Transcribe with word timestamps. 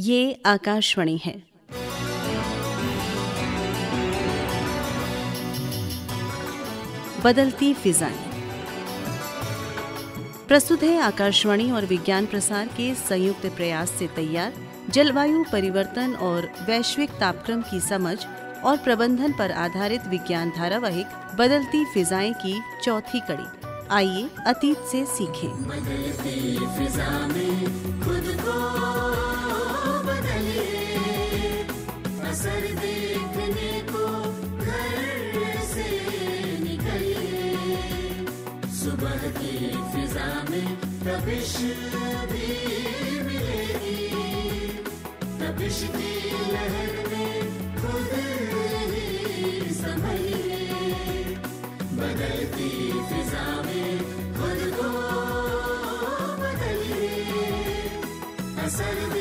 ये 0.00 0.42
आकाशवाणी 0.46 1.20
है। 1.24 1.42
बदलती 7.24 7.74
फिजाएँ। 7.74 8.18
प्रस्तुत 10.48 10.82
है 10.82 11.00
आकाशवाणी 11.00 11.70
और 11.70 11.86
विज्ञान 11.86 12.26
प्रसार 12.26 12.66
के 12.66 12.94
संयुक्त 12.94 13.46
प्रयास 13.46 13.90
से 13.90 14.06
तैयार, 14.06 14.52
जलवायु 14.90 15.44
परिवर्तन 15.52 16.14
और 16.14 16.50
वैश्विक 16.66 17.10
तापक्रम 17.10 17.62
की 17.62 17.80
समझ 17.80 18.26
और 18.64 18.76
प्रबंधन 18.76 19.32
पर 19.32 19.50
आधारित 19.50 20.06
विज्ञान 20.06 20.52
धारावाहिक 20.56 21.06
बदलती 21.38 21.84
फिजाएँ 21.84 22.32
की 22.32 22.60
चौथी 22.84 23.20
कड़ी। 23.20 23.68
आइए 23.90 24.30
अतीत 24.46 24.78
से 24.78 25.04
सीखें। 25.06 25.50
बदलती 25.50 26.56
फिजा 26.58 27.26
में 27.26 27.64
खुद 28.02 28.36
को 28.40 28.99
असर 32.40 32.66
देखने 32.72 33.72
को 33.88 34.04
घर 34.58 35.56
से 35.72 35.88
निकलिए। 36.60 38.24
सुबह 38.76 39.26
की 39.38 39.56
फिजा 39.92 40.28
में 40.50 40.68
तबिश 41.04 41.52
भी 42.30 42.48
मिलेगी। 43.26 44.08
तबिश 45.42 45.82
की 45.98 46.14
लहर 46.54 46.96
में 47.12 47.36
खुद 47.76 48.10
ही 48.92 49.10
बदलती 52.00 52.72
फिजा 53.10 53.46
में 53.62 53.98
खुद 54.40 54.60
को 54.80 54.90
बदलिए। 56.42 57.48
असर 58.64 59.19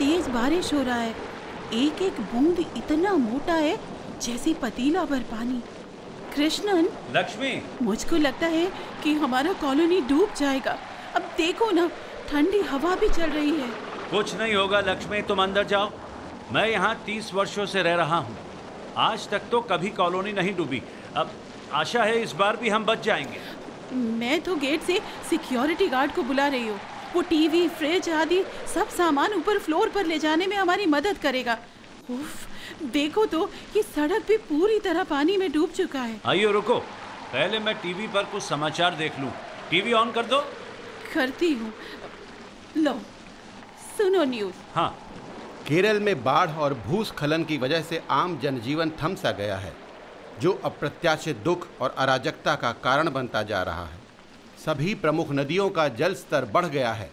तेज 0.00 0.28
बारिश 0.28 0.72
हो 0.74 0.82
रहा 0.82 0.96
है। 0.96 1.14
एक 1.74 2.00
एक 2.02 2.20
बूंद 2.32 2.58
इतना 2.76 3.12
मोटा 3.14 3.54
है 3.54 3.76
जैसे 4.22 4.52
पतीला 4.54 5.04
भर 5.04 5.22
पानी। 5.30 5.60
कृष्णन 6.34 6.88
लक्ष्मी। 7.16 7.50
मुझको 7.82 8.16
लगता 8.16 8.46
है 8.46 8.64
कि 9.02 9.12
हमारा 9.14 9.52
कॉलोनी 9.60 10.00
डूब 10.08 10.34
जाएगा। 10.36 10.76
अब 11.16 11.22
देखो 11.36 11.70
ना 11.70 11.86
ठंडी 12.30 12.60
हवा 12.70 12.94
भी 12.96 13.08
चल 13.08 13.30
रही 13.30 13.50
है। 13.50 13.68
कुछ 14.10 14.34
नहीं 14.34 14.54
होगा 14.54 14.80
लक्ष्मी 14.80 15.20
तुम 15.22 15.42
अंदर 15.42 15.64
जाओ। 15.64 15.90
मैं 16.52 16.66
यहाँ 16.68 16.94
तीस 17.06 17.32
वर्षों 17.34 17.66
से 17.66 17.82
रह 17.82 17.94
रहा 17.94 18.18
हूँ। 18.18 18.36
आज 18.98 19.28
तक 19.28 19.42
तो 19.50 19.60
कभी 19.70 19.88
कॉलोनी 19.98 20.32
नहीं 20.32 20.54
डूबी। 20.56 20.82
अब 21.16 21.30
आशा 21.72 22.04
है 22.04 22.22
इस 22.22 22.32
बार 22.34 22.56
भी 22.56 22.68
हम 22.68 22.84
बच 22.84 23.04
जाएँगे। 23.04 23.96
मैं 23.96 24.40
तो 24.40 24.56
गेट 24.56 24.82
से 24.82 24.98
सिक्योरिटी 25.30 25.88
गार्ड 25.88 26.14
को 26.14 26.22
बुला 26.22 26.46
रही 26.48 26.68
हूँ। 26.68 26.78
वो 27.14 27.22
टीवी 27.22 27.66
फ्रिज 27.70 28.08
आदि 28.12 28.42
सब 28.74 28.88
सामान 28.90 29.32
ऊपर 29.34 29.58
फ्लोर 29.58 29.88
पर 29.88 30.06
ले 30.06 30.18
जाने 30.18 30.46
में 30.46 30.56
हमारी 30.56 30.86
मदद 30.86 31.18
करेगा। 31.18 31.58
उफ, 32.10 32.46
देखो 32.92 33.24
तो 33.26 33.50
ये 33.76 33.82
सड़क 33.84 34.26
भी 34.28 34.36
पूरी 34.48 34.78
तरह 34.78 35.04
पानी 35.04 35.36
में 35.36 35.50
डूब 35.52 35.70
चुका 35.72 36.00
है। 36.00 36.20
आइए 36.26 36.52
रुको 36.52 36.78
पहले 37.32 37.58
मैं 37.58 37.74
टीवी 37.74 38.06
पर 38.06 38.24
कुछ 38.24 38.42
समाचार 38.42 38.94
देख 38.96 39.18
लूँ। 39.20 39.30
टीवी 39.70 39.92
ऑन 39.92 40.10
कर 40.12 40.26
दो। 40.26 40.40
करती 41.14 41.52
हूँ। 41.52 41.72
लो 42.76 42.92
सुनो 43.96 44.24
न्यूज़। 44.24 44.54
हाँ। 44.74 44.90
केरल 45.68 46.00
में 46.00 46.22
बाढ़ 46.24 46.50
और 46.56 46.74
भूस्खलन 46.86 47.44
की 47.44 47.58
वजह 47.58 47.82
से 47.82 48.02
आम 48.10 48.38
जनजीवन 48.38 48.90
थम 49.02 49.14
सा 49.14 49.30
गया 49.32 49.56
है 49.56 49.72
जो 50.40 50.52
अप्रत्याशित 50.64 51.36
दुख 51.44 51.66
और 51.80 51.94
अराजकता 51.98 52.54
का 52.56 52.72
कारण 52.84 53.10
बनता 53.10 53.42
जा 53.42 53.62
रहा 53.62 53.84
है। 53.84 53.99
सभी 54.60 54.94
प्रमुख 54.96 55.30
नदियों 55.32 55.68
का 55.70 55.86
जल 55.90 56.14
स्तर 56.14 56.44
बढ़ 56.44 56.66
गया 56.66 56.92
है। 56.92 57.10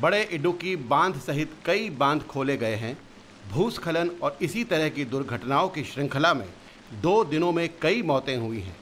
बड़े 0.00 0.22
इडुकी 0.32 0.74
बाँध 0.88 1.18
सहित 1.20 1.52
कई 1.66 1.88
बाँध 1.98 2.22
खोले 2.22 2.56
गए 2.56 2.74
हैं। 2.76 2.96
भूस्खलन 3.48 4.10
और 4.22 4.38
इसी 4.42 4.64
तरह 4.64 4.88
की 4.88 5.04
दुर्घटनाओं 5.04 5.68
की 5.68 5.84
श्रृंखला 5.84 6.32
में 6.34 6.46
दो 7.02 7.22
दिनों 7.24 7.52
में 7.52 7.68
कई 7.82 8.02
मौतें 8.02 8.36
हुई 8.36 8.60
हैं। 8.60 8.76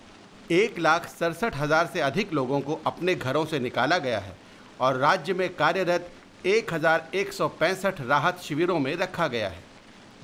एक 0.52 0.78
लाख 0.78 1.06
सड़सठ 1.10 1.56
हज़ार 1.56 1.90
से 1.92 2.00
अधिक 2.02 2.32
लोगों 2.32 2.60
को 2.60 2.80
अपने 2.86 3.14
घरों 3.14 3.44
से 3.44 3.58
निकाला 3.60 3.98
गया 4.00 4.18
है 4.18 4.36
और 4.80 4.96
राज्य 4.98 5.34
में 5.34 5.48
कार्यरत 5.54 6.10
एक 6.46 6.72
हज़ार 6.74 7.08
एक 7.14 7.32
सौ 7.32 7.48
पैंसठ 7.60 8.00
राहत 8.02 8.40
शिविरों 8.42 8.78
में 8.78 8.94
रखा 8.96 9.28
गया 9.28 9.48
है। 9.48 9.62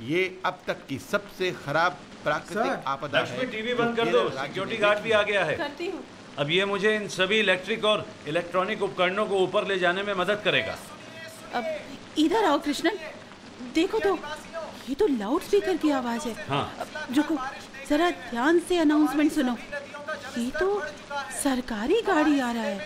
ये 0.05 0.41
अब 0.47 0.59
तक 0.67 0.87
की 0.89 0.99
सबसे 1.01 1.51
खराब 1.65 1.99
प्राकृतिक 2.25 2.85
आपदा 2.87 3.21
है। 3.21 3.47
टीवी 3.47 3.75
बंद 3.75 3.97
कर 3.97 4.09
दो 4.09 4.29
सिक्योरिटी 4.31 4.77
गार्ड 4.77 4.99
भी 4.99 5.11
आ 5.11 5.23
गया 5.23 5.45
है। 5.45 5.57
करती 5.57 5.87
हूँ। 5.87 6.03
अब 6.41 6.51
ये 6.51 6.65
मुझे 6.65 6.95
इन 6.97 7.07
सभी 7.09 7.39
इलेक्ट्रिक 7.39 7.85
और 7.85 8.05
इलेक्ट्रॉनिक 8.29 8.83
उपकरणों 8.83 9.25
को 9.27 9.39
ऊपर 9.39 9.67
ले 9.67 9.79
जाने 9.79 10.03
में 10.03 10.13
मदद 10.15 10.41
करेगा। 10.45 10.77
अब 11.55 11.65
इधर 12.19 12.45
आओ 12.45 12.59
कृष्णन। 12.59 12.99
देखो 13.75 13.99
तो 13.99 14.15
ये 14.89 14.95
तो 14.95 15.07
लाउड 15.09 15.43
स्पीकर 15.43 15.77
की 15.77 15.91
आवाज़ 15.91 16.29
है। 16.29 16.47
हाँ। 16.49 16.87
रुको 17.17 17.37
जरा 17.89 18.11
ध्यान 18.31 18.59
से 18.69 18.79
अनाउंसमेंट 18.79 19.33
सुनो। 19.33 19.57
ये 20.39 20.51
तो 20.51 20.83
सरकारी 21.43 22.01
गाड़ी 22.03 22.41
आ 22.41 22.51
रहा 22.53 22.63
है। 22.65 22.79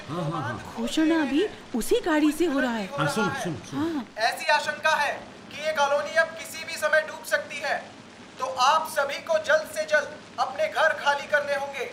घोषणा 0.76 1.24
भी 1.24 1.46
उसी 1.76 2.00
गाड़ी 2.06 2.30
से 2.32 2.46
हो 2.46 2.60
रहा 2.60 2.74
है। 2.74 2.88
हाँ 2.98 3.08
सुन 3.08 3.28
सुन 3.44 3.56
सुन। 3.70 3.78
हाँ। 3.78 4.06
ऐसी 4.30 4.52
आशंका 4.52 4.94
है 4.96 5.12
कि 5.50 5.66
ये 5.66 5.72
कॉलोनी 5.72 6.14
अब 6.22 6.36
किसी 6.38 6.64
भी 6.64 6.76
समय 6.76 7.06
डूब 7.08 7.24
सकती 7.26 7.60
है। 7.64 7.76
तो 8.38 8.46
आप 8.68 8.88
सभी 8.90 9.26
को 9.28 9.38
जल्द 9.44 9.70
से 9.76 9.84
जल्द 9.86 10.16
अपने 10.40 10.68
घर 10.68 11.02
खाली 11.04 11.26
करने 11.26 11.54
होंगे। 11.56 11.90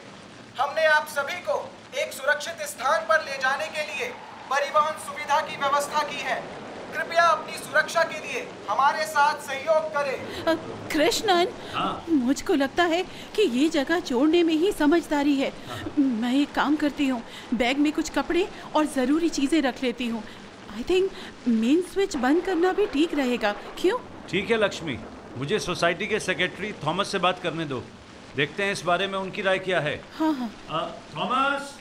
हमने 0.62 0.86
आप 0.86 1.08
सभी 1.10 1.40
को 1.46 1.54
एक 2.00 2.12
सुरक्षित 2.14 2.60
स्थान 2.70 3.06
पर 3.08 3.22
ले 3.26 3.38
जाने 3.42 3.68
के 3.68 3.84
लिए 3.84 4.08
परिवहन 4.50 4.98
सुविधा 5.06 5.40
की 5.42 5.56
व्यवस्था 5.58 6.02
की 6.10 6.20
है। 6.24 6.36
कृपया 6.94 7.24
अपनी 7.28 7.58
सुरक्षा 7.58 8.04
के 8.04 8.20
लिए 8.20 8.42
हमारे 8.70 9.06
साथ 9.06 9.40
सहयोग 9.42 9.88
करें। 9.96 10.58
कृष्णन 10.92 11.48
हाँ। 11.74 12.06
मुझको 12.10 12.54
लगता 12.56 12.84
है 12.92 13.02
कि 13.36 13.42
ये 13.52 13.68
जगह 13.76 14.00
छोड़ने 14.02 14.42
में 14.44 14.54
ही 14.56 14.72
समझदारी 14.72 15.36
है। 15.36 15.52
मैं 15.98 16.34
एक 16.34 16.54
काम 16.56 16.76
करती 16.84 17.08
हूँ 17.08 17.22
बैग 17.54 17.78
में 17.78 17.92
कुछ 17.94 18.10
कपड़े 18.18 18.48
और 18.76 18.86
ज़रूरी 18.96 19.30
चीज़ें 19.30 19.62
रख 19.62 19.82
लेती 19.84 20.08
हूँ। 20.08 20.24
आई 20.74 20.84
थिंक 20.90 21.10
मेन 21.48 21.82
स्विच 21.94 22.16
बंद 22.18 22.44
करना 22.46 22.74
भी 22.74 22.86
ठीक 22.94 23.14
रहेगा। 23.14 23.52
क्यों? 23.80 23.98
ठीक 24.30 24.52
है 24.52 24.58
लक्ष्मी। 24.58 24.98
मुझे 25.38 25.60
सोसाइटी 25.60 26.08
के 26.08 26.20
सेक्रेटरी 26.20 26.72
थॉमस 26.86 27.12
से 27.12 27.20
बात 27.20 27.40
करने 27.44 27.66
दो। 27.66 27.84
देखते 28.36 28.64
हैं 28.64 28.72
इस 28.72 28.82
बारे 28.86 29.08
में 29.08 29.18
उनकी 29.20 29.42
राय 29.42 29.60
क्या 29.60 29.80
है। 29.80 29.96
हाँ 30.18 30.34
हाँ। 30.34 30.88
Thomas? 31.16 31.74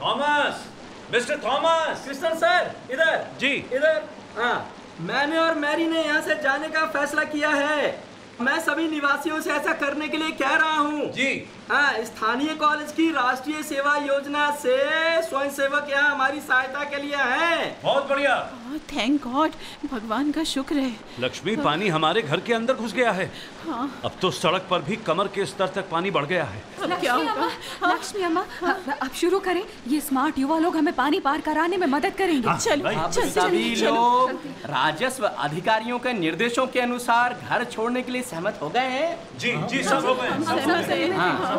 Thomas? 0.00 0.64
Mister 1.12 1.38
Thomas? 1.44 2.04
Kristen 2.04 2.34
sir 2.38 2.70
इधर। 2.92 3.26
जी। 3.40 3.52
इधर। 3.72 4.02
हाँ 4.36 4.70
मैंने 5.00 5.38
और 5.38 5.54
मैरी 5.54 5.86
ने 5.86 6.02
यहाँ 6.04 6.20
से 6.22 6.34
जाने 6.42 6.68
का 6.68 6.84
फैसला 6.86 7.24
किया 7.24 7.50
है। 7.50 7.98
मैं 8.40 8.58
सभी 8.60 8.88
निवासियों 8.88 9.40
से 9.40 9.50
ऐसा 9.52 9.72
करने 9.72 10.08
के 10.08 10.16
लिए 10.16 10.30
कह 10.32 10.54
रहा 10.54 10.76
हूँ। 10.76 11.10
जी। 11.12 11.30
स्थानीय 11.72 12.54
कॉलेज 12.54 12.92
की 12.92 13.10
राष्ट्रीय 13.10 13.62
सेवा 13.62 13.96
योजना 13.96 14.50
से 14.50 14.76
स्वयं 15.22 15.50
सेवक 15.50 15.86
यहाँ 15.90 16.10
हमारी 16.10 16.40
सहायता 16.40 16.84
के 16.84 16.96
लिए 16.96 17.16
है। 17.16 17.78
बहुत 17.84 18.08
बढ़िया। 18.08 18.50
थैंक 18.78 19.26
गॉड 19.26 19.50
भगवान 19.92 20.32
का 20.32 20.44
शुक्र 20.44 20.76
है। 20.76 20.96
लक्ष्मी 21.20 21.56
पानी 21.56 21.88
हमारे 21.88 22.22
घर 22.22 22.40
के 22.40 22.54
अंदर 22.54 22.74
घुस 22.74 22.92
गया 22.92 23.12
है। 23.12 23.32
हाँ। 23.68 24.00
अब 24.04 24.12
तो 24.22 24.30
सड़क 24.30 24.66
पर 24.70 24.78
भी 24.82 24.96
कमर 24.96 25.28
के 25.28 25.46
स्तर 25.46 25.66
तक 25.66 25.90
पानी 25.90 26.10
बढ़ 26.10 26.24
गया 26.24 26.44
है। 26.44 26.62
अब 26.82 27.00
क्या 27.00 27.16
लक्ष्मी 27.16 27.28
होगा 27.28 27.42
अम्मा 27.42 27.92
लक्ष्मी 27.92 28.22
अम्मा 28.22 28.44
अब- 28.62 28.98
अब 29.02 29.10
शुरू 29.12 29.38
करें। 29.40 29.64
ये 29.88 30.00
स्मार्ट 30.00 30.38
युवा 30.38 30.58
लोग 30.58 30.76
हमें 30.76 30.94
पानी 30.94 31.20
पार 31.20 31.40
कराने 31.40 31.76
में 31.76 31.86
मदद 31.86 32.12
करेंगे। 32.14 32.48
हाँ, 32.48 32.58
चलो 32.58 32.84
भाई। 32.84 32.94
अब 32.94 33.10
चल 33.10 33.30
सभी 33.30 33.76
चलो। 33.76 33.94
लोग 33.94 34.30
राजस्व 34.64 35.26
अधिकारियों 35.26 35.98
के 35.98 36.12
निर्देशों 36.12 36.66
के 36.66 36.80
अनुसार 36.80 37.40
घर 37.48 37.64
छोड़ने 37.64 38.02
के 38.02 38.12
लिए 38.12 38.22
सहमत 38.22 38.58
हो 38.62 38.68
गए 38.68 38.80
हैं? 38.80 39.38
जी 39.38 39.52
जी 39.52 39.82
सब 39.82 40.06
हो 40.06 40.14
गए। 40.14 41.53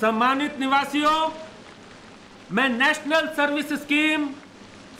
सम्मानित 0.00 0.58
निवासियों 0.60 1.18
मैं 2.52 2.68
नेशनल 2.68 3.26
सर्विस 3.36 3.72
स्कीम 3.80 4.28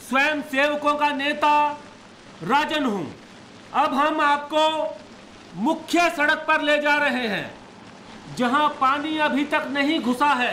स्वयं 0.08 0.40
सेवकों 0.50 0.94
का 0.94 1.10
नेता 1.12 1.54
राजन 2.44 2.84
हूँ। 2.84 3.06
अब 3.74 3.94
हम 3.94 4.20
आपको 4.20 4.64
मुख्य 5.56 6.08
सड़क 6.16 6.44
पर 6.48 6.62
ले 6.62 6.76
जा 6.82 6.96
रहे 6.96 7.26
हैं 7.28 7.50
जहाँ 8.36 8.68
पानी 8.80 9.16
अभी 9.18 9.44
तक 9.44 9.66
नहीं 9.72 9.98
घुसा 10.00 10.32
है। 10.34 10.52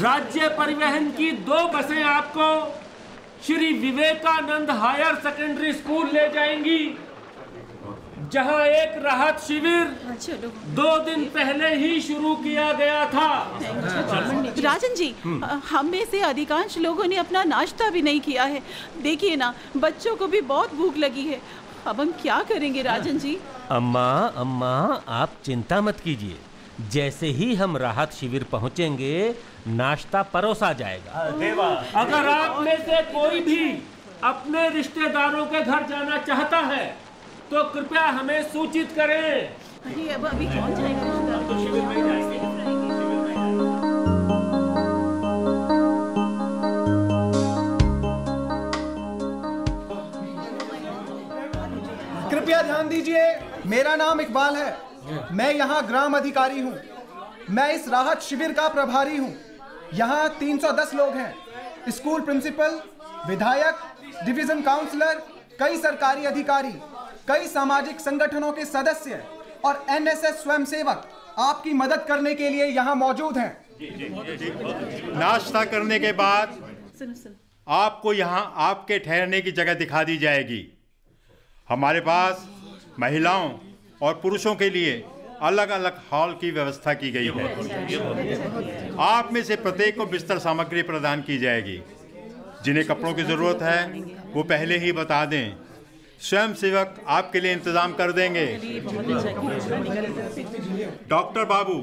राज्य 0.00 0.48
परिवहन 0.58 1.10
की 1.10 1.30
दो 1.42 1.66
बसें 1.68 2.02
आपको 2.04 2.48
Shri 3.46 3.72
Vivekananda 3.78 4.70
higher 4.80 5.14
secondary 5.22 5.72
school 5.72 6.06
ले 6.12 6.28
जाएँगी। 6.28 6.78
जहाँ 8.32 8.60
एक 8.66 8.92
राहत 9.04 9.40
शिविर 9.40 10.16
चलो 10.16 10.48
दो 10.76 10.96
दिन 11.04 11.24
पहले 11.30 11.74
ही 11.76 12.00
शुरू 12.00 12.34
किया 12.36 12.70
गया 12.72 13.04
था। 13.06 13.28
राजन 14.58 14.94
जी 14.94 15.14
हम 15.70 15.86
में 15.86 16.04
से 16.10 16.20
अधिकांश 16.22 16.78
लोगों 16.78 17.06
ने 17.06 17.16
अपना 17.16 17.42
नाश्ता 17.44 17.88
भी 17.90 18.02
नहीं 18.02 18.20
किया 18.20 18.44
है। 18.44 18.62
देखिए 19.02 19.36
ना 19.36 19.52
बच्चों 19.76 20.16
को 20.16 20.26
भी 20.26 20.40
बहुत 20.52 20.74
भूख 20.74 20.96
लगी 20.96 21.26
है। 21.26 21.40
अब 21.86 22.00
हम 22.00 22.12
क्या 22.22 22.42
करेंगे 22.48 22.82
राजन 22.82 23.18
जी? 23.18 23.38
अम्मा 23.70 24.08
अम्मा 24.36 24.72
आप 25.10 25.36
चिंता 25.44 25.80
मत 25.80 26.00
कीजिए। 26.00 26.36
जैसे 26.90 27.26
ही 27.28 27.54
हम 27.54 27.76
राहत 27.76 28.12
शिविर 28.12 28.44
पहुँचेंगे 28.52 29.34
नाश्ता 29.68 30.22
परोसा 30.32 30.72
जाएगा। 30.72 31.30
देवा 31.38 31.68
अगर 31.96 32.28
आप 32.28 32.60
में 32.60 32.76
से 32.86 33.02
कोई 33.12 33.40
भी 33.42 33.70
अपने 34.24 34.68
रिश्तेदारों 34.70 35.46
के 35.46 35.60
घर 35.60 35.86
जाना 35.86 36.18
चाहता 36.24 36.58
है 36.66 36.84
तो 37.52 37.62
कृपया 37.72 38.02
हमें 38.08 38.42
सूचित 38.42 38.92
करें। 38.96 39.14
अरे 39.14 40.08
अब 40.10 40.24
अभी 40.26 40.46
कौन 40.48 40.74
जाएगा? 40.74 41.38
तो 41.48 41.56
शिविर 41.58 41.82
में 41.82 41.96
जाएँगे। 41.96 42.38
कृपया 52.30 52.62
ध्यान 52.62 52.88
दीजिए 52.88 53.24
मेरा 53.66 53.94
नाम 53.96 54.20
इकबाल 54.20 54.56
है। 54.56 54.76
मैं 55.32 55.52
यहाँ 55.54 55.86
ग्राम 55.86 56.16
अधिकारी 56.16 56.60
हूँ। 56.60 56.74
मैं 57.50 57.72
इस 57.74 57.88
राहत 57.88 58.22
शिविर 58.22 58.52
का 58.52 58.68
प्रभारी 58.68 59.16
हूँ। 59.16 59.34
यहाँ 59.94 60.28
310 60.38 60.94
लोग 60.94 61.14
हैं। 61.14 61.90
स्कूल 61.90 62.20
प्रिंसिपल 62.20 62.80
विधायक 63.28 64.24
डिवीज़न 64.24 64.62
काउंसलर 64.62 65.22
कई 65.60 65.76
सरकारी 65.78 66.24
अधिकारी। 66.24 66.74
कई 67.28 67.46
सामाजिक 67.46 68.00
संगठनों 68.00 68.52
के 68.52 68.64
सदस्य 68.64 69.22
और 69.64 69.84
एनएसएस 69.90 70.42
स्वयंसेवक 70.42 71.08
आपकी 71.38 71.72
मदद 71.72 72.04
करने 72.08 72.34
के 72.34 72.48
लिए 72.50 72.66
यहाँ 72.66 72.94
मौजूद 72.94 73.38
हैं। 73.38 73.50
नाश्ता 75.18 75.64
करने 75.64 75.98
के 75.98 76.12
बाद 76.12 76.58
आपको 77.66 78.12
यहाँ 78.12 78.52
आपके 78.56 78.98
ठहरने 78.98 79.40
की 79.40 79.52
जगह 79.52 79.74
दिखा 79.74 80.02
दी 80.04 80.16
जाएगी। 80.16 80.66
हमारे 81.68 82.00
पास 82.00 82.46
महिलाओं 83.00 83.50
और 84.02 84.20
पुरुषों 84.22 84.54
के 84.54 84.70
लिए 84.70 85.02
अलग 85.42 85.68
अलग 85.70 86.00
हॉल 86.12 86.32
की 86.32 86.50
व्यवस्था 86.50 86.94
की 86.94 87.10
गई 87.10 87.30
है। 87.36 87.44
आप 89.00 89.32
में 89.32 89.42
से 89.44 89.56
प्रत्येक 89.56 89.96
को 89.96 90.06
बिस्तर 90.06 90.38
सामग्री 90.38 90.82
प्रदान 90.82 91.22
की 91.22 91.38
जाएगी। 91.38 91.82
जिन्हें 92.64 92.86
कपड़ों 92.86 93.12
की 93.14 93.22
ज़रूरत 93.22 93.62
है, 93.62 93.86
वो 94.34 94.42
पहले 94.42 94.78
ही 94.78 94.92
बता 94.92 95.24
दें 95.24 95.54
स्वयं 96.22 96.52
सेवक 96.54 96.94
आपके 97.08 97.40
लिए 97.40 97.52
इंतज़ाम 97.52 97.92
कर 97.92 98.12
देंगे। 98.12 98.46
डॉक्टर 101.08 101.44
बाबू 101.46 101.78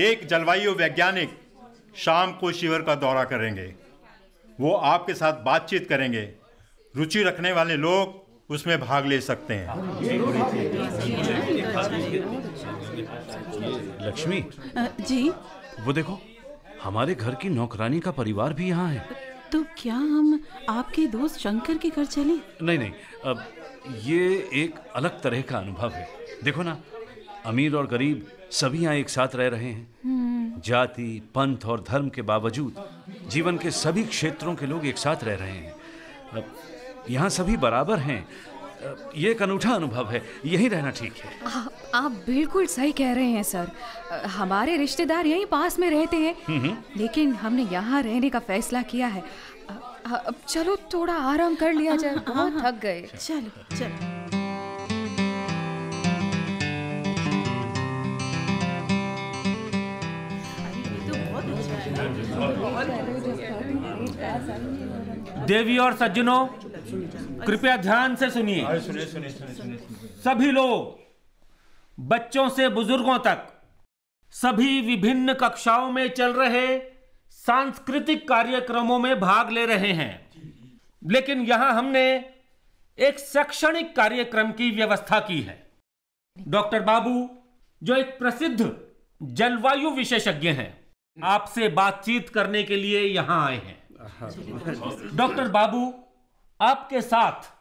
एक 0.00 0.26
जलवायु 0.26 0.72
वैज्ञानिक 0.74 1.36
शाम 1.96 2.32
को 2.32 2.52
शिविर 2.52 2.82
का 2.82 2.94
दौरा 2.96 3.24
करेंगे। 3.24 3.66
वो 4.58 4.72
आपके 4.86 5.14
साथ 5.14 5.44
बातचीत 5.44 5.88
करेंगे। 5.88 6.22
रुचि 6.94 7.22
रखने 7.22 7.52
वाले 7.52 7.76
लोग 7.76 8.52
उसमें 8.54 8.78
भाग 8.80 9.06
ले 9.06 9.20
सकते 9.20 9.54
हैं। 9.54 9.68
लक्ष्मी 14.00 14.44
जी। 15.00 15.22
वो 15.80 15.92
देखो 15.92 16.18
हमारे 16.82 17.14
घर 17.14 17.34
की 17.34 17.48
नौकरानी 17.50 18.00
का 18.00 18.10
परिवार 18.12 18.52
भी 18.52 18.68
यहाँ 18.68 18.88
है। 18.88 19.29
तो 19.52 19.62
क्या 19.78 19.94
हम 19.94 20.38
आपके 20.68 21.06
दोस्त 21.06 21.38
शंकर 21.38 21.78
के 21.78 21.88
घर 21.90 22.04
चले? 22.04 22.34
नहीं 22.62 22.78
नहीं 22.78 22.92
अब 23.24 23.44
ये 24.04 24.26
एक 24.54 24.74
अलग 24.96 25.20
तरह 25.22 25.40
का 25.42 25.58
अनुभव 25.58 25.90
है। 25.90 26.08
देखो 26.44 26.62
ना 26.62 26.76
अमीर 27.46 27.74
और 27.74 27.86
गरीब 27.86 28.26
सभी 28.52 28.82
यहाँ 28.82 28.94
एक 28.94 29.08
साथ 29.08 29.34
रह 29.34 29.48
रहे 29.48 29.70
हैं। 29.70 30.62
जाति 30.66 31.22
पंथ 31.34 31.64
और 31.66 31.84
धर्म 31.88 32.08
के 32.08 32.22
बावजूद 32.22 32.82
जीवन 33.28 33.58
के 33.58 33.70
सभी 33.70 34.02
क्षेत्रों 34.04 34.54
के 34.54 34.66
लोग 34.66 34.86
एक 34.86 34.98
साथ 34.98 35.24
रह 35.24 35.34
रहे 35.34 35.50
हैं। 35.50 35.74
अब 36.32 36.54
यहाँ 37.10 37.28
सभी 37.30 37.56
बराबर 37.56 37.98
हैं 37.98 38.26
ये 39.16 39.30
एक 39.30 39.42
अनूठा 39.42 39.72
अनुभव 39.74 40.10
है 40.10 40.22
यहीं 40.46 40.68
रहना 40.70 40.90
ठीक 40.90 41.12
है। 41.16 41.30
आप, 41.46 41.72
आप 41.94 42.10
बिल्कुल 42.26 42.66
सही 42.66 42.92
कह 42.92 43.12
रहे 43.12 43.30
हैं 43.30 43.42
सर। 43.42 43.70
हमारे 44.26 44.76
रिश्तेदार 44.76 45.26
यहीं 45.26 45.46
पास 45.46 45.78
में 45.78 45.90
रहते 45.90 46.16
हैं। 46.16 46.84
लेकिन 46.96 47.34
हमने 47.34 47.62
यहाँ 47.72 48.02
रहने 48.02 48.30
का 48.30 48.38
फैसला 48.38 48.82
किया 48.82 49.06
है। 49.06 49.24
अब 50.10 50.34
चलो 50.48 50.76
थोड़ा 50.94 51.14
आराम 51.14 51.54
कर 51.54 51.72
लिया 51.72 51.96
जाए। 51.96 52.16
बहुत 52.28 52.62
थक 52.64 52.80
गए। 52.82 53.02
चलो 53.20 53.76
चलो। 53.76 54.08
देवी 65.46 65.76
और 65.78 65.94
सज्जनों 65.96 66.46
कृपया 67.46 67.76
ध्यान 67.76 68.16
से 68.16 68.30
सुनिए। 68.30 68.64
सभी 70.24 70.50
लोग 70.50 70.98
बच्चों 71.98 72.48
से 72.48 72.68
बुज़ुर्गों 72.68 73.18
तक 73.18 73.46
सभी 74.32 74.80
विभिन्न 74.80 75.34
कक्षाओं 75.34 75.90
में 75.92 76.08
चल 76.08 76.32
रहे 76.32 76.66
सांस्कृतिक 77.30 78.28
कार्यक्रमों 78.28 78.98
में 78.98 79.20
भाग 79.20 79.50
ले 79.50 79.66
रहे 79.66 79.92
हैं। 79.92 80.30
लेकिन 81.02 81.40
यहाँ 81.40 81.72
हमने 81.72 82.04
एक 82.98 83.18
शैक्षणिक 83.18 83.94
कार्यक्रम 83.96 84.50
की 84.52 84.70
व्यवस्था 84.70 85.20
की 85.20 85.40
है। 85.40 85.56
डॉक्टर 86.36 86.82
बाबू 86.82 87.28
जो 87.82 87.96
एक 87.96 88.18
प्रसिद्ध 88.18 88.70
जलवायु 89.20 89.90
विशेषज्ञ 89.90 90.48
हैं 90.48 90.70
आपसे 91.16 91.68
बातचीत 91.68 92.28
करने 92.28 92.62
के 92.62 92.76
लिए 92.76 93.00
यहाँ 93.00 93.46
आए 93.46 93.56
हैं। 93.56 93.78
डॉक्टर 95.16 95.48
बाबू 95.48 95.82
आपके 96.62 97.00
साथ 97.02 97.52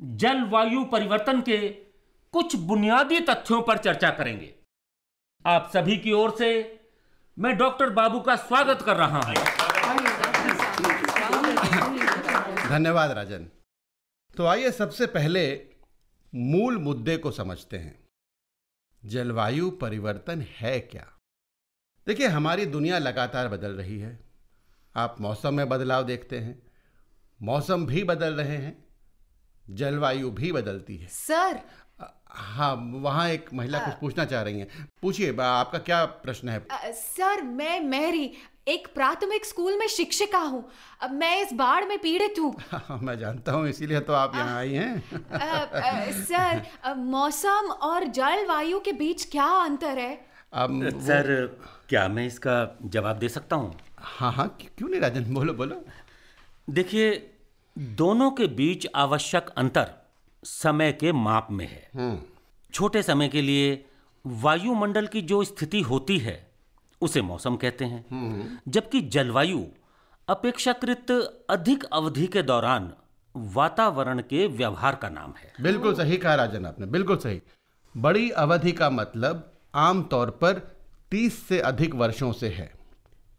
जलवायु 0.00 0.84
परिवर्तन 0.84 1.40
के 1.40 1.68
कुछ 2.32 2.56
बुनियादी 2.56 3.20
तथ्यों 3.20 3.62
पर 3.62 3.78
चर्चा 3.78 4.10
करेंगे। 4.10 4.54
आप 5.46 5.70
सभी 5.72 5.96
की 5.96 6.12
ओर 6.12 6.36
से 6.38 6.80
मैं 7.38 7.56
डॉक्टर 7.56 7.90
बाबू 7.90 8.20
का 8.20 8.36
स्वागत 8.36 8.82
कर 8.82 8.96
रहा 8.96 9.20
हूँ। 9.20 9.34
धन्यवाद 12.68 13.10
राजन। 13.10 13.48
तो 14.36 14.46
आइए 14.46 14.70
सबसे 14.70 15.06
पहले 15.06 15.66
मूल 16.34 16.78
मुद्दे 16.78 17.16
को 17.16 17.30
समझते 17.30 17.78
हैं। 17.78 18.06
जलवायु 19.04 19.70
परिवर्तन 19.70 20.42
है 20.42 20.80
क्या? 20.80 21.06
देखिए, 22.06 22.26
हमारी 22.26 22.66
दुनिया 22.66 22.98
लगातार 22.98 23.48
बदल 23.48 23.72
रही 23.72 23.98
है। 23.98 24.18
आप 24.96 25.20
मौसम 25.20 25.54
में 25.54 25.68
बदलाव 25.68 26.02
देखते 26.02 26.38
हैं 26.38 26.67
मौसम 27.42 27.86
भी 27.86 28.04
बदल 28.04 28.34
रहे 28.34 28.56
हैं 28.56 28.76
जलवायु 29.70 30.30
भी 30.30 30.52
बदलती 30.52 30.96
है। 30.96 31.06
सर! 31.06 31.60
हाँ 32.30 32.74
वहाँ 32.92 33.28
एक 33.28 33.48
महिला 33.54 33.78
कुछ 33.78 33.94
पूछना 33.94 34.24
चाह 34.24 34.42
रही 34.42 34.60
हैं। 34.60 34.88
पूछिए 35.02 35.36
आपका 35.42 35.78
क्या 35.78 36.04
प्रश्न 36.04 36.48
है? 36.48 36.58
अ, 36.70 36.90
सर 36.90 37.42
मैं 37.42 37.80
मैरी 37.80 38.32
एक 38.68 38.86
प्राथमिक 38.94 39.44
स्कूल 39.44 39.78
में 39.78 39.86
शिक्षिका 39.86 40.38
हूँ। 40.38 40.64
अब 41.02 41.10
मैं 41.10 41.42
इस 41.42 41.52
बाढ़ 41.52 41.84
में 41.84 41.98
पीड़ित 41.98 42.38
हूँ। 42.38 42.54
हाँ, 42.72 42.98
मैं 43.02 43.18
जानता 43.18 43.52
हूँ 43.52 43.68
इसीलिए 43.68 44.00
तो 44.00 44.12
आप 44.12 44.34
यहाँ 44.36 44.58
आई 44.58 44.72
हैं। 44.72 46.12
सर 46.12 46.94
मौसम 46.96 47.70
और 47.82 48.04
जलवायु 48.04 48.80
के 48.80 48.92
बीच 48.92 49.24
क्या 49.24 49.46
अंतर 49.46 49.98
है? 49.98 50.26
अब 50.52 50.88
सर 51.00 51.58
क्या 51.88 52.08
मैं 52.08 52.26
इसका 52.26 52.78
जवाब 52.84 53.18
दे 53.18 53.28
सकता 53.28 53.56
हूँ? 53.56 53.74
हाँ 53.98 54.32
हाँ 54.32 54.48
क्यों 54.60 54.88
नहीं 54.88 55.00
राजन? 55.00 55.34
बोलो 55.34 55.52
बोलो। 55.54 55.84
देखिए 56.70 57.34
दोनों 57.78 58.30
के 58.30 58.46
बीच 58.46 58.86
आवश्यक 58.94 59.48
अंतर 59.48 59.90
समय 60.42 60.92
के 60.92 61.12
माप 61.12 61.48
में 61.50 61.66
है। 61.66 62.18
छोटे 62.72 63.02
समय 63.02 63.28
के 63.28 63.42
लिए 63.42 63.84
वायुमंडल 64.26 65.06
की 65.06 65.22
जो 65.22 65.44
स्थिति 65.44 65.80
होती 65.80 66.18
है 66.18 66.52
उसे 67.00 67.22
मौसम 67.22 67.56
कहते 67.56 67.84
हैं। 67.84 68.60
जबकि 68.68 69.00
जलवायु 69.00 69.64
अपेक्षाकृत 70.28 71.10
अधिक 71.50 71.84
अवधि 71.84 72.26
के 72.26 72.42
दौरान 72.42 72.92
वातावरण 73.34 74.20
के 74.20 74.46
व्यवहार 74.46 74.94
का 74.94 75.08
नाम 75.08 75.34
है। 75.38 75.52
बिल्कुल 75.60 75.94
सही 75.94 76.16
कहा 76.16 76.34
राजन 76.34 76.66
आपने 76.66 76.86
बिल्कुल 76.86 77.16
सही। 77.16 77.40
बड़ी 77.96 78.30
अवधि 78.30 78.72
का 78.72 78.90
मतलब 78.90 79.52
आमतौर 79.74 80.30
पर 80.30 80.58
30 81.10 81.46
से 81.48 81.60
अधिक 81.60 81.94
वर्षों 81.94 82.32
से 82.32 82.48
है। 82.48 82.77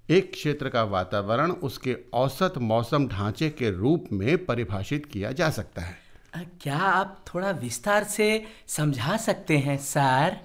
एक 0.10 0.32
क्षेत्र 0.32 0.70
का 0.70 0.84
वातावरण 0.84 1.51
उसके 1.51 1.96
औसत 2.13 2.54
मौसम 2.58 3.08
ढांचे 3.08 3.50
के 3.50 3.70
रूप 3.72 4.06
में 4.12 4.46
परिभाषित 4.46 5.06
किया 5.06 5.32
जा 5.32 5.50
सकता 5.50 5.82
है। 5.82 6.48
क्या 6.62 6.78
आप 6.78 7.18
थोड़ा 7.28 7.51
विस्तार 7.51 8.04
से 8.04 8.46
समझा 8.68 9.18
सकते 9.18 9.58
हैं 9.58 9.78
सर? 9.78 10.38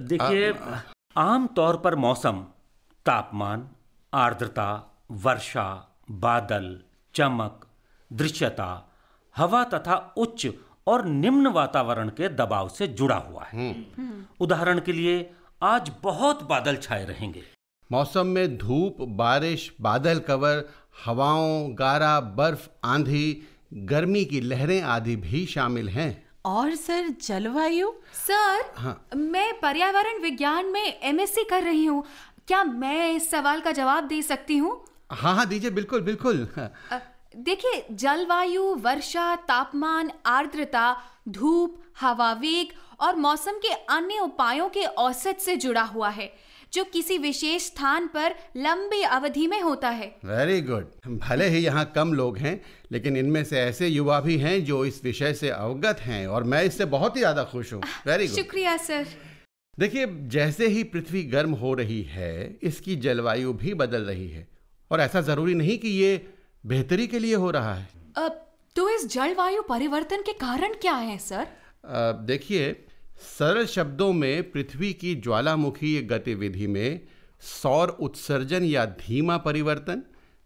देखिए 0.00 0.52
आम 1.16 1.46
तौर 1.46 1.76
पर 1.76 1.94
मौसम 1.94 2.44
तापमान 3.06 3.68
आर्द्रता 4.12 4.68
वर्षा 5.10 5.66
बादल 6.10 6.78
चमक 7.14 7.66
दृश्यता 8.10 8.68
हवा 9.36 9.64
तथा 9.64 9.96
उच्च 10.16 10.46
और 10.86 11.04
निम्न 11.04 11.46
वातावरण 11.46 12.08
के 12.08 12.28
दबाव 12.28 12.68
से 12.68 12.86
जुड़ा 12.86 13.16
हुआ 13.16 13.44
है। 13.44 13.74
उदाहरण 14.40 14.80
के 14.80 14.92
लिए 14.92 15.30
आज 15.62 15.92
बहुत 16.02 16.42
बादल 16.42 16.76
छाए 16.76 17.04
रहेंगे। 17.04 17.53
मौसम 17.90 18.26
में 18.26 18.56
धूप 18.58 18.96
बारिश 19.16 19.70
बादल 19.80 20.18
कवर 20.18 20.64
हवाओं 21.04 21.70
गारा 21.78 22.18
बर्फ़ 22.36 22.68
आंधी 22.84 23.26
गर्मी 23.90 24.24
की 24.24 24.40
लहरें 24.40 24.80
आदि 24.82 25.16
भी 25.16 25.44
शामिल 25.46 25.88
हैं। 25.88 26.10
और 26.46 26.74
सर 26.74 27.08
जलवायु? 27.22 27.92
सर 28.14 28.72
हाँ। 28.76 29.08
मैं 29.16 29.52
पर्यावरण 29.60 30.20
विज्ञान 30.22 30.66
में 30.66 31.00
एमएससी 31.02 31.44
कर 31.44 31.62
रही 31.62 31.84
हूँ। 31.84 32.04
क्या 32.48 32.62
मैं 32.64 33.10
इस 33.12 33.30
सवाल 33.30 33.60
का 33.60 33.72
जवाब 33.72 34.06
दे 34.08 34.20
सकती 34.22 34.56
हूँ? 34.56 34.84
हाँ 35.12 35.34
हाँ 35.34 35.46
दीजिए 35.46 35.70
बिल्कुल 35.70 36.00
बिल्कुल। 36.00 36.46
देखिए 37.36 37.84
जलवायु 37.90 38.74
वर्षा 38.74 39.34
तापमान 39.48 40.10
आर्द्रता 40.26 40.96
धूप 41.28 41.78
हवा 42.00 42.32
वेग 42.32 42.72
और 43.00 43.16
मौसम 43.16 43.58
के 43.58 43.72
अन्य 43.90 44.18
उपायों 44.20 44.68
के 44.68 44.84
औसत 44.84 45.38
से 45.40 45.56
जुड़ा 45.56 45.82
हुआ 45.82 46.08
है। 46.08 46.32
जो 46.74 46.82
किसी 46.84 47.16
विशेष 47.18 47.62
स्थान 47.62 48.06
पर 48.06 48.34
लंबी 48.56 49.00
अवधि 49.08 49.46
में 49.46 49.60
होता 49.60 49.88
है। 49.90 50.06
वेरी 50.24 50.60
गुड 50.62 51.18
भले 51.18 51.46
ही 51.48 51.58
यहाँ 51.58 51.84
कम 51.94 52.12
लोग 52.12 52.38
हैं 52.38 52.60
लेकिन 52.92 53.16
इनमें 53.16 53.42
से 53.44 53.58
ऐसे 53.60 53.88
युवा 53.88 54.20
भी 54.20 54.36
हैं 54.38 54.64
जो 54.64 54.84
इस 54.84 55.02
विषय 55.04 55.34
से 55.34 55.50
अवगत 55.50 56.00
हैं 56.02 56.26
और 56.26 56.44
मैं 56.44 56.62
इससे 56.64 56.84
बहुत 56.86 57.16
ही 57.16 57.20
ज़्यादा 57.20 57.44
खुश 57.44 57.72
हूँ। 57.72 57.82
वेरी 58.06 58.26
गुड 58.26 58.36
शुक्रिया 58.36 58.76
सर। 58.78 59.06
देखिए 59.78 60.06
जैसे 60.30 60.66
ही 60.68 60.82
पृथ्वी 60.86 61.22
गर्म 61.30 61.52
हो 61.56 61.74
रही 61.74 62.02
है 62.10 62.34
इसकी 62.62 62.96
जलवायु 62.98 63.52
भी 63.54 63.74
बदल 63.76 64.02
रही 64.04 64.28
है। 64.28 64.46
और 64.90 65.00
ऐसा 65.00 65.20
ज़रूरी 65.22 65.54
नहीं 65.54 65.78
कि 65.78 65.88
ये 65.90 66.10
बेहतरी 66.64 67.06
के 67.06 67.18
लिए 67.18 67.34
हो 67.36 67.50
रहा 67.50 67.74
है। 67.74 67.88
अब 68.16 68.40
तो 68.76 68.88
इस 68.90 69.06
जलवायु 69.12 69.62
परिवर्तन 69.62 70.22
के 70.22 70.32
कारण 70.40 70.74
क्या 70.82 70.94
है 70.96 71.18
सर? 71.20 71.46
देखिए 72.26 72.70
सरल 73.16 73.66
शब्दों 73.66 74.12
में 74.12 74.50
पृथ्वी 74.50 74.92
की 74.92 75.14
ज्वालामुखी 75.14 76.00
गतिविधि 76.02 76.66
में 76.66 77.00
सौर 77.40 77.88
उत्सर्जन 77.88 78.64
या 78.64 78.84
धीमा 78.84 79.36
परिवर्तन 79.36 80.02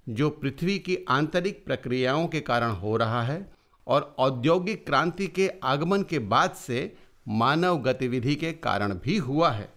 जो 0.08 0.30
पृथ्वी 0.30 0.78
की 0.78 0.96
आंतरिक 1.08 1.64
प्रक्रियाओं 1.64 2.26
के 2.28 2.40
कारण 2.40 2.70
हो 2.70 2.96
रहा 2.96 3.22
है 3.22 3.52
और 3.86 4.14
औद्योगिक 4.18 4.86
क्रांति 4.86 5.26
के 5.26 5.50
आगमन 5.64 6.02
के 6.02 6.18
बाद 6.18 6.50
से 6.50 6.96
मानव 7.28 7.78
गतिविधि 7.78 8.34
के 8.34 8.52
कारण 8.52 8.94
भी 8.94 9.16
हुआ 9.16 9.50
है। 9.50 9.68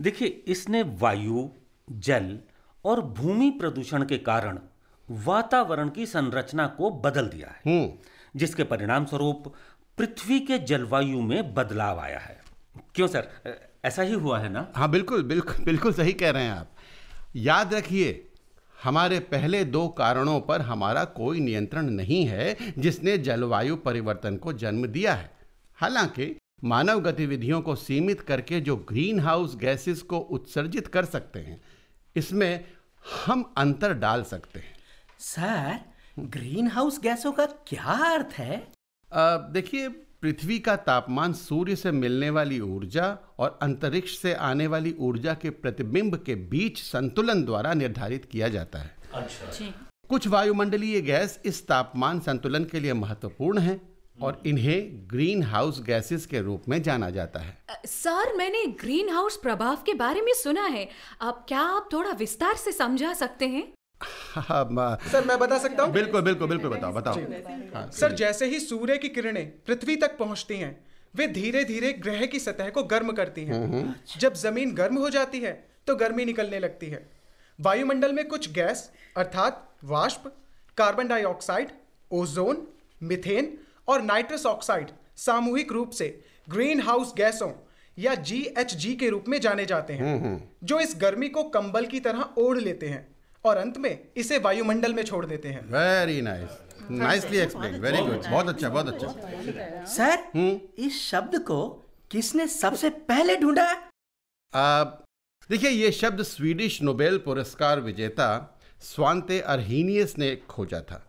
देखिए 0.00 0.28
इसने 0.28 0.82
वायु 0.82 1.48
जल 1.90 2.38
और 2.84 3.00
भूमि 3.00 3.50
प्रदूषण 3.50 4.04
के 4.04 4.18
कारण 4.18 4.58
वातावरण 5.10 5.88
की 5.88 6.06
संरचना 6.06 6.66
को 6.66 6.90
बदल 6.90 7.26
दिया 7.26 7.54
है। 7.66 7.98
जिसके 8.36 8.64
परिणाम 8.64 9.04
स्वरूप 9.04 9.52
पृथ्वी 9.98 10.40
के 10.40 10.58
जलवायु 10.58 11.20
में 11.20 11.54
बदलाव 11.54 12.00
आया 12.00 12.18
है। 12.18 12.40
क्यों 12.94 13.08
सर? 13.08 13.28
ऐसा 13.84 14.02
ही 14.02 14.12
हुआ 14.12 14.38
है 14.38 14.48
ना? 14.48 14.72
हाँ 14.76 14.90
बिल्कुल 14.90 15.22
बिल्कुल 15.22 15.64
बिल्कुल 15.64 15.92
सही 15.92 16.12
कह 16.12 16.30
रहे 16.30 16.42
हैं 16.42 16.52
आप। 16.52 16.70
याद 17.36 17.74
रखिए 17.74 18.28
हमारे 18.82 19.18
पहले 19.20 19.64
दो 19.64 19.88
कारणों 19.88 20.40
पर 20.40 20.60
हमारा 20.60 21.04
कोई 21.04 21.40
नियंत्रण 21.40 21.90
नहीं 21.90 22.24
है 22.26 22.56
जिसने 22.78 23.18
जलवायु 23.18 23.76
परिवर्तन 23.76 24.36
को 24.36 24.52
जन्म 24.52 24.86
दिया 24.86 25.14
है। 25.14 25.30
हालाँकि 25.78 26.36
मानव 26.64 27.00
गतिविधियों 27.00 27.60
को 27.60 27.74
सीमित 27.74 28.20
करके 28.20 28.60
जो 28.60 28.76
ग्रीन 28.88 29.20
हाउस 29.20 29.56
गैसेस 29.56 30.02
को 30.02 30.18
उत्सर्जित 30.18 30.86
कर 30.86 31.04
सकते 31.04 31.40
हैं 31.40 31.60
इसमें 32.16 32.64
हम 33.26 33.52
अंतर 33.56 33.94
डाल 33.94 34.22
सकते 34.22 34.58
हैं। 34.58 34.76
सर 35.20 35.78
ग्रीन 36.18 36.68
हाउस 36.68 37.00
गैसों 37.00 37.32
का 37.32 37.46
क्या 37.46 38.14
अर्थ 38.14 38.34
है? 38.34 38.66
देखिए 39.14 39.88
पृथ्वी 40.22 40.58
का 40.58 40.76
तापमान 40.76 41.32
सूर्य 41.32 41.76
से 41.76 41.90
मिलने 41.92 42.30
वाली 42.30 42.60
ऊर्जा 42.60 43.06
और 43.38 43.58
अंतरिक्ष 43.62 44.16
से 44.18 44.34
आने 44.34 44.66
वाली 44.66 44.94
ऊर्जा 44.98 45.34
के 45.34 45.50
प्रतिबिंब 45.50 46.16
के 46.16 46.34
बीच 46.34 46.82
संतुलन 46.82 47.42
द्वारा 47.44 47.74
निर्धारित 47.74 48.24
किया 48.24 48.48
जाता 48.48 48.78
है। 48.78 48.96
अच्छा। 49.14 49.66
कुछ 50.08 50.28
वायुमंडलीय 50.28 51.00
गैस 51.00 51.40
इस 51.44 51.66
तापमान 51.66 52.20
संतुलन 52.20 52.64
के 52.64 52.80
लिए 52.80 52.92
महत्वपूर्ण 52.92 53.58
हैं 53.58 53.80
और 54.22 54.42
इन्हें 54.46 55.08
ग्रीन 55.10 55.42
हाउस 55.42 55.82
गैसेस 55.82 56.26
के 56.26 56.40
रूप 56.40 56.68
में 56.68 56.82
जाना 56.82 57.10
जाता 57.10 57.40
है। 57.40 57.58
सर 57.86 58.36
मैंने 58.36 58.66
ग्रीन 58.80 59.08
हाउस 59.08 59.36
प्रभाव 59.36 59.76
के 59.76 59.94
बारे 59.94 60.20
में 60.20 60.32
सुना 60.34 60.64
है। 60.66 60.88
अब 61.20 61.44
क्या 61.48 61.60
आप 61.60 61.88
थोड़ा 61.92 62.10
विस्तार 62.10 62.56
से 62.56 62.72
समझा 62.72 63.12
सकते 63.12 63.46
हैं? 63.46 63.72
हाँ, 64.02 64.98
सर 65.12 65.24
मैं 65.26 65.38
बता 65.38 65.58
सकता 65.58 65.82
हूँ? 65.82 65.92
बिल्कुल 65.92 66.22
बिल्कुल 66.22 66.48
बिल्कुल 66.48 66.70
बताओ 66.70 66.92
बताओ। 66.92 67.14
हाँ, 67.74 67.90
सर 67.90 68.12
जैसे 68.12 68.46
ही 68.46 68.60
सूर्य 68.60 68.96
की 68.98 69.08
किरणें 69.08 69.46
पृथ्वी 69.66 69.96
तक 69.96 70.16
पहुँचती 70.18 70.56
हैं 70.56 70.76
वे 71.14 71.26
धीरे 71.28 71.64
धीरे 71.64 71.92
ग्रह 71.92 72.24
की 72.26 72.38
सतह 72.38 72.68
को 72.70 72.82
गर्म 72.84 73.12
करती 73.12 73.44
हैं। 73.44 73.94
जब 74.18 74.34
ज़मीन 74.34 74.74
गर्म 74.74 74.96
हो 74.98 75.10
जाती 75.10 75.40
है 75.40 75.52
तो 75.86 75.96
गर्मी 75.96 76.24
निकलने 76.24 76.58
लगती 76.58 76.86
है। 76.86 77.06
वायुमंडल 77.58 78.12
में 78.12 78.26
कुछ 78.28 78.50
गैस 78.52 78.90
अर्थात 79.16 79.68
वाष्प 79.84 80.32
कार्बन 80.76 81.08
डाइऑक्साइड 81.08 81.68
ओजोन 82.10 82.66
मिथेन 83.02 83.56
और 83.88 84.02
नाइट्रस 84.02 84.46
ऑक्साइड 84.46 84.90
सामूहिक 85.16 85.72
रूप 85.72 85.90
से 85.90 86.08
ग्रीन 86.50 86.80
हाउस 86.80 87.12
गैसों 87.16 87.50
या 87.98 88.14
GHG 88.24 88.94
के 89.00 89.08
रूप 89.08 89.24
में 89.28 89.40
जाने 89.40 89.66
जाते 89.66 89.92
हैं 89.92 90.14
जो 90.64 90.80
इस 90.80 90.96
गर्मी 91.00 91.28
को 91.28 91.42
कंबल 91.56 91.86
की 91.86 92.00
तरह 92.00 92.28
ओढ़ 92.38 92.58
लेते 92.58 92.88
हैं। 92.88 93.06
और 93.44 93.56
अंत 93.56 93.78
में 93.78 93.98
इसे 94.16 94.38
वायुमंडल 94.38 94.94
में 94.94 95.02
छोड़ 95.04 95.24
देते 95.26 95.48
हैं। 95.48 95.64
Very 95.66 96.20
nice 96.22 96.58
nicely 96.90 97.38
explain 97.38 97.80
very 97.80 97.98
good 97.98 98.26
बहुत 98.30 98.48
अच्छा 98.48 98.68
बहुत 98.68 98.88
अच्छा। 98.88 99.84
सर 99.86 100.72
इस 100.78 101.00
शब्द 101.02 101.38
को 101.40 101.68
किसने 102.10 102.46
सबसे 102.46 102.90
पहले 102.90 103.36
ढूंढा? 103.36 103.72
देखिए 105.50 105.70
ये 105.70 105.90
शब्द 105.92 106.22
स्वीडिश 106.22 106.82
नोबेल 106.82 107.18
पुरस्कार 107.18 107.80
विजेता 107.80 108.58
स्वांते 108.82 109.40
अर्हीनियस 109.40 110.16
ने 110.18 110.34
खोजा 110.48 110.80
था 110.80 111.06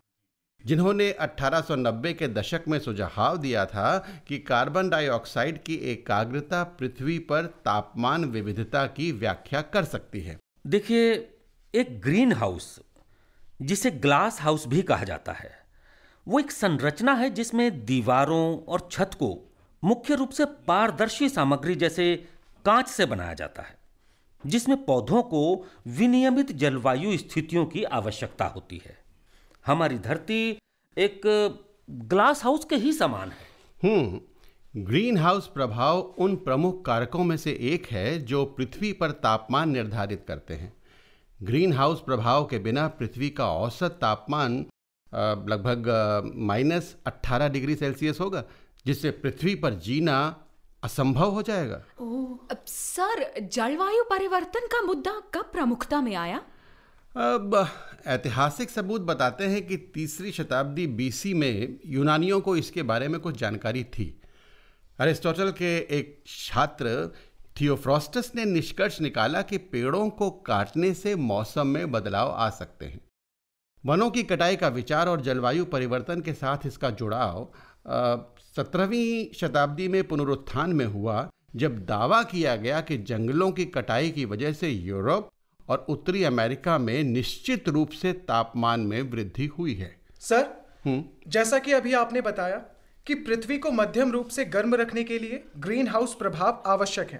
जिन्होंने 0.63 1.09
1890 1.21 2.13
के 2.13 2.27
दशक 2.27 2.63
में 2.67 2.79
सुझाव 2.79 3.37
दिया 3.37 3.65
था 3.65 3.97
कि 4.27 4.37
कार्बन 4.39 4.89
डाइऑक्साइड 4.89 5.61
की 5.63 5.75
एकाग्रता 5.91 6.63
पृथ्वी 6.79 7.17
पर 7.29 7.45
तापमान 7.65 8.25
विविधता 8.25 8.85
की 8.87 9.11
व्याख्या 9.11 9.61
कर 9.73 9.83
सकती 9.85 10.21
है। 10.21 10.37
देखिए 10.67 11.15
एक 11.73 12.01
ग्रीन 12.01 12.31
हाउस, 12.33 12.79
जिसे 13.61 13.91
ग्लास 13.91 14.41
हाउस 14.41 14.67
भी 14.67 14.81
कहा 14.81 15.03
जाता 15.03 15.31
है। 15.31 15.51
वो 16.27 16.39
एक 16.39 16.51
संरचना 16.51 17.13
है 17.13 17.29
जिसमें 17.29 17.85
दीवारों 17.85 18.57
और 18.63 18.87
छत 18.91 19.11
को 19.13 19.53
मुख्य 19.83 20.15
रूप 20.15 20.29
से 20.29 20.45
पारदर्शी 20.67 21.29
सामग्री 21.29 21.75
जैसे 21.75 22.15
कांच 22.65 22.87
से 22.87 23.05
बनाया 23.05 23.33
जाता 23.33 23.61
है, 23.61 23.77
जिसमें 24.45 24.85
पौधों 24.85 25.23
को 25.23 25.41
विनियमित 25.87 26.51
जलवायु 26.51 27.17
स्थितियों 27.17 27.65
की 27.65 27.83
आवश्यकता 27.83 28.45
होती 28.45 28.81
है। 28.85 28.97
हमारी 29.65 29.97
धरती 29.99 30.57
एक 30.97 31.21
ग्लास 31.89 32.43
हाउस 32.43 32.65
के 32.65 32.75
ही 32.75 32.93
समान 32.93 33.31
है। 33.31 33.47
हम्म 33.83 34.81
ग्रीन 34.83 35.17
हाउस 35.17 35.47
प्रभाव 35.47 35.99
उन 35.99 36.35
प्रमुख 36.35 36.85
कारकों 36.85 37.23
में 37.23 37.37
से 37.37 37.57
एक 37.63 37.87
है 37.87 38.19
जो 38.19 38.45
पृथ्वी 38.45 38.93
पर 38.93 39.11
तापमान 39.11 39.69
निर्धारित 39.69 40.25
करते 40.27 40.53
हैं। 40.53 40.73
ग्रीन 41.43 41.73
हाउस 41.73 42.01
प्रभाव 42.01 42.45
के 42.45 42.57
बिना 42.59 42.87
पृथ्वी 42.99 43.29
का 43.29 43.45
औसत 43.51 43.97
तापमान 44.01 44.53
लगभग 45.49 45.89
माइनस 46.35 46.95
अट्ठारह 47.07 47.49
डिग्री 47.49 47.75
सेल्सियस 47.75 48.19
होगा 48.19 48.43
जिससे 48.85 49.11
पृथ्वी 49.11 49.55
पर 49.55 49.73
जीना 49.79 50.15
असंभव 50.83 51.31
हो 51.31 51.41
जाएगा। 51.41 51.75
अब 52.51 52.63
सर 52.67 53.25
जलवायु 53.53 54.03
परिवर्तन 54.03 54.67
का 54.67 54.81
मुद्दा 54.81 55.11
कब 55.33 55.49
प्रमुखता 55.53 56.01
में 56.01 56.15
आया? 56.15 56.37
अब 57.15 57.67
ऐतिहासिक 58.07 58.69
सबूत 58.69 59.01
बताते 59.01 59.45
हैं 59.45 59.65
कि 59.67 59.77
तीसरी 59.93 60.31
शताब्दी 60.31 60.87
बीसी 60.87 61.33
में 61.33 61.79
यूनानियों 61.85 62.39
को 62.41 62.55
इसके 62.55 62.83
बारे 62.83 63.07
में 63.07 63.19
कुछ 63.21 63.37
जानकारी 63.37 63.83
थी। 63.83 64.07
अरिस्टोटल 64.99 65.51
के 65.51 65.77
एक 65.97 66.23
छात्र 66.27 67.11
थियोफ्रॉस्टस 67.61 68.31
ने 68.35 68.45
निष्कर्ष 68.45 68.99
निकाला 69.01 69.41
कि 69.41 69.57
पेड़ों 69.57 70.09
को 70.09 70.29
काटने 70.29 70.93
से 70.93 71.15
मौसम 71.15 71.67
में 71.67 71.91
बदलाव 71.91 72.31
आ 72.31 72.49
सकते 72.49 72.85
हैं। 72.85 72.99
वनों 73.83 74.09
की 74.11 74.23
कटाई 74.23 74.55
का 74.55 74.67
विचार 74.67 75.07
और 75.07 75.21
जलवायु 75.21 75.65
परिवर्तन 75.65 76.21
के 76.21 76.33
साथ 76.33 76.65
इसका 76.65 76.89
जुड़ाव 76.89 77.51
सत्रहवीं 78.55 79.33
शताब्दी 79.33 79.87
में 79.87 80.03
पुनरुत्थान 80.03 80.73
में 80.73 80.85
हुआ 80.85 81.29
जब 81.55 81.85
दावा 81.85 82.23
किया 82.23 82.55
गया 82.55 82.81
कि 82.81 82.97
जंगलों 82.97 83.51
की 83.51 83.65
कटाई 83.65 84.11
की 84.11 84.25
वजह 84.25 84.53
से 84.53 84.69
यूरोप 84.69 85.29
और 85.69 85.85
उत्तरी 85.89 86.23
अमेरिका 86.23 86.77
में 86.77 87.03
निश्चित 87.03 87.69
रूप 87.69 87.89
से 87.91 88.13
तापमान 88.13 88.79
में 88.79 89.01
वृद्धि 89.01 89.45
हुई 89.45 89.73
है। 89.73 89.95
सर 90.19 90.49
जैसा 91.27 91.59
कि 91.59 91.71
अभी 91.71 91.93
आपने 91.93 92.21
बताया 92.21 92.61
कि 93.07 93.15
पृथ्वी 93.15 93.57
को 93.57 93.71
मध्यम 93.71 94.11
रूप 94.11 94.27
से 94.27 94.43
गर्म 94.45 94.75
रखने 94.75 95.03
के 95.03 95.17
लिए 95.19 95.43
ग्रीन 95.59 95.87
हाउस 95.87 96.13
प्रभाव 96.15 96.61
आवश्यक 96.65 97.09
है 97.11 97.19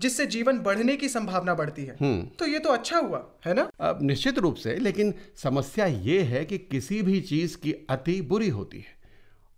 जिससे 0.00 0.26
जीवन 0.26 0.58
बढ़ने 0.58 0.96
की 0.96 1.08
संभावना 1.08 1.54
बढ़ती 1.54 1.84
है। 1.84 1.96
तो 2.38 2.46
ये 2.46 2.58
तो 2.58 2.70
अच्छा 2.70 2.98
हुआ 2.98 3.22
है 3.46 3.54
ना? 3.54 3.68
अब 3.80 3.98
निश्चित 4.02 4.38
रूप 4.38 4.54
से 4.54 4.74
लेकिन 4.76 5.12
समस्या 5.42 5.86
ये 5.86 6.20
है 6.22 6.44
कि 6.44 6.58
किसी 6.60 7.00
भी 7.02 7.20
चीज़ 7.22 7.56
की 7.56 7.72
अति 7.90 8.20
बुरी 8.22 8.48
होती 8.48 8.78
है 8.78 8.94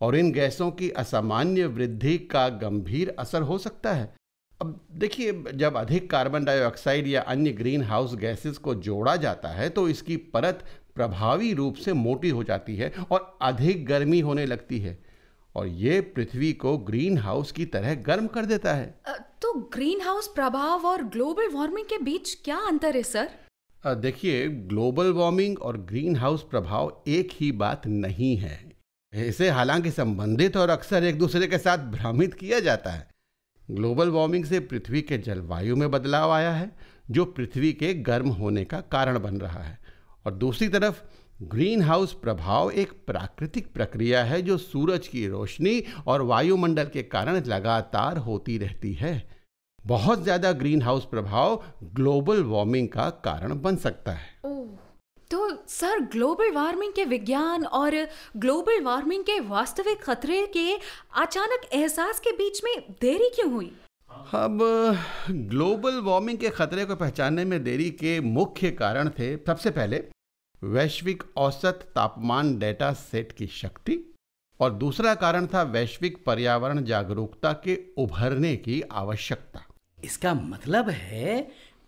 और 0.01 0.17
इन 0.17 0.31
गैसों 0.33 0.71
की 0.71 0.89
असामान्य 0.97 1.67
वृद्धि 1.67 2.17
का 2.33 2.49
गंभीर 2.59 3.15
असर 3.19 3.43
हो 3.43 3.59
सकता 3.59 3.93
है। 3.93 4.13
अब 4.61 4.79
देखिए 4.93 5.33
जब 5.55 5.77
अधिक 5.77 6.11
कार्बन 6.11 6.45
डाइऑक्साइड 6.45 7.09
या 7.09 7.21
अन्य 7.25 7.51
ग्रीन 7.53 7.83
हाउस 7.83 8.15
गैसेस 8.17 8.59
को 8.59 8.75
जोड़ा 8.87 9.17
जाता 9.17 9.49
है 9.49 9.69
तो 9.69 9.89
इसकी 9.89 10.17
परत 10.33 10.65
प्रभावी 10.95 11.53
रूप 11.53 11.75
से 11.75 11.93
मोटी 11.93 12.29
हो 12.29 12.43
जाती 12.45 12.77
है 12.77 12.93
और 13.11 13.39
अधिक 13.43 13.85
गर्मी 13.87 14.21
होने 14.21 14.47
लगती 14.47 14.79
है। 14.79 14.97
और 15.59 15.69
ये 15.69 16.01
पृथ्वी 16.11 16.53
को 16.55 16.77
ग्रीन 16.79 17.19
हाउस 17.19 17.53
की 17.53 17.65
तरह 17.67 17.95
गर्म 18.03 18.27
कर 18.27 18.45
देता 18.45 18.75
है। 18.75 18.87
तो 19.43 19.53
ग्रीन 19.75 20.01
हाउस 20.01 20.29
प्रभाव 20.29 20.87
और 20.87 21.03
ग्लोबल 21.09 21.49
वार्मिंग 21.53 21.87
के 21.87 21.99
बीच 21.99 22.35
क्या 22.45 22.57
अंतर 22.67 22.97
है 22.97 23.03
सर? 23.03 23.29
देखिए 23.85 24.47
ग्लोबल 24.49 25.13
वार्मिंग 25.13 25.59
और 25.59 25.77
ग्रीन 25.83 26.17
हाउस 26.17 26.43
प्रभाव 26.43 27.03
एक 27.09 27.29
ही 27.33 27.51
बात 27.55 27.87
नहीं 27.87 28.37
है। 28.37 28.59
इसे 29.13 29.49
हालाँकि 29.49 29.91
संबंधित 29.91 30.57
और 30.57 30.71
अक्सर 30.71 31.05
एक 31.05 31.19
दूसरे 31.19 31.47
के 31.47 31.59
साथ 31.59 31.79
भ्रमित 31.91 32.35
किया 32.35 32.61
जाता 32.61 32.91
है। 32.91 33.07
ग्लोबल 33.69 34.09
वार्मिंग 34.09 34.45
से 34.45 34.61
पृथ्वी 34.63 35.03
के 35.03 35.19
जलवायु 35.19 35.77
में 35.77 35.91
बदलाव 35.91 36.31
आया 36.31 36.51
है 36.51 36.71
जो 37.11 37.25
पृथ्वी 37.25 37.73
के 37.73 37.93
गर्म 38.03 38.29
होने 38.31 38.65
का 38.65 38.81
कारण 38.93 39.19
बन 39.19 39.37
रहा 39.37 39.63
है। 39.63 39.79
और 40.27 40.35
दूसरी 40.35 40.69
तरफ़ 40.69 41.03
ग्रीन 41.41 41.83
हाउस 41.83 42.13
प्रभाव 42.13 42.71
एक 42.73 42.93
प्राकृतिक 43.07 43.73
प्रक्रिया 43.75 44.23
है 44.25 44.41
जो 44.43 44.57
सूरज 44.59 45.07
की 45.09 45.27
रोशनी 45.29 45.83
और 46.07 46.23
वायुमंडल 46.23 46.85
के 46.85 47.03
कारण 47.05 47.37
लगातार 47.47 48.17
होती 48.19 48.57
रहती 48.59 48.93
है। 48.93 49.13
बहुत 49.81 50.23
ज़्यादा 50.23 50.53
ग्रीन 50.53 50.83
हाउस 50.83 51.05
प्रभाव 51.05 51.63
ग्लोबल 51.95 52.43
वार्मिंग 52.45 52.89
का 52.89 53.09
कारण 53.25 53.61
बन 53.61 53.77
सकता 53.77 54.13
है। 54.13 54.37
तो 55.31 55.49
सर 55.69 56.01
ग्लोबल 56.13 56.51
वार्मिंग 56.53 56.93
के 56.93 57.05
विज्ञान 57.05 57.65
और 57.65 57.97
ग्लोबल 58.37 58.83
वार्मिंग 58.85 59.25
के 59.25 59.41
वास्तविक 59.47 60.03
खतरे 60.03 60.45
के 60.53 60.69
अचानक 61.23 61.69
एहसास 61.73 62.21
के 62.21 62.33
बीच 62.33 62.63
में 62.65 62.75
देरी 63.01 63.31
क्यों 63.35 63.51
हुई? 63.53 63.73
अब 64.35 64.59
ग्लोबल 65.31 66.01
वार्मिंग 66.03 66.39
के 66.39 66.51
खतरे 66.51 66.85
को 66.85 66.97
पहचानने 66.97 67.45
में 67.45 67.63
देरी 67.65 67.91
के 67.97 68.21
मुख्य 68.21 68.71
कारण 68.77 69.09
थे 69.09 69.37
सबसे 69.37 69.71
पहले 69.71 70.05
वैश्विक 70.63 71.23
औसत 71.37 71.81
तापमान 71.95 72.59
डेटा 72.59 72.93
सेट 72.93 73.33
की 73.33 73.47
शक्ति 73.47 73.99
और 74.61 74.73
दूसरा 74.73 75.15
कारण 75.15 75.47
था 75.47 75.63
वैश्विक 75.63 76.17
पर्यावरण 76.25 76.83
जागरूकता 76.85 77.53
के 77.65 77.79
उभरने 77.99 78.55
की 78.57 78.81
आवश्यकता। 78.93 79.61
इसका 80.05 80.33
मतलब 80.35 80.91
है 80.91 81.41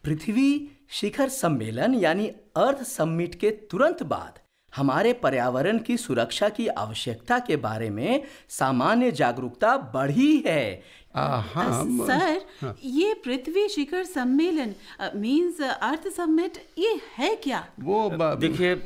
पृथ्वी 0.04 0.68
शिखर 0.90 1.28
सम्मेलन 1.28 1.94
यानी 1.94 2.28
अर्थ 2.56 2.82
सम्मिट 2.82 3.34
के 3.34 3.50
तुरंत 3.70 4.02
बाद 4.02 4.38
हमारे 4.72 5.12
पर्यावरण 5.12 5.78
की 5.78 5.96
सुरक्षा 5.96 6.48
की 6.48 6.66
आवश्यकता 6.68 7.38
के 7.38 7.56
बारे 7.56 7.90
में 7.90 8.22
सामान्य 8.48 9.10
जागरूकता 9.12 9.76
बढ़ी 9.94 10.42
है। 10.46 10.82
हाँ 11.14 11.85
सर 12.07 12.75
ये 12.85 13.12
पृथ्वी 13.25 13.69
शिखर 13.69 14.05
सम्मेलन 14.05 14.75
मींस 15.21 15.61
अर्थ 15.61 16.07
समिट 16.17 16.59
ये 16.79 17.00
है 17.17 17.35
क्या? 17.37 17.64
वो 17.81 18.09
देखिए 18.40 18.81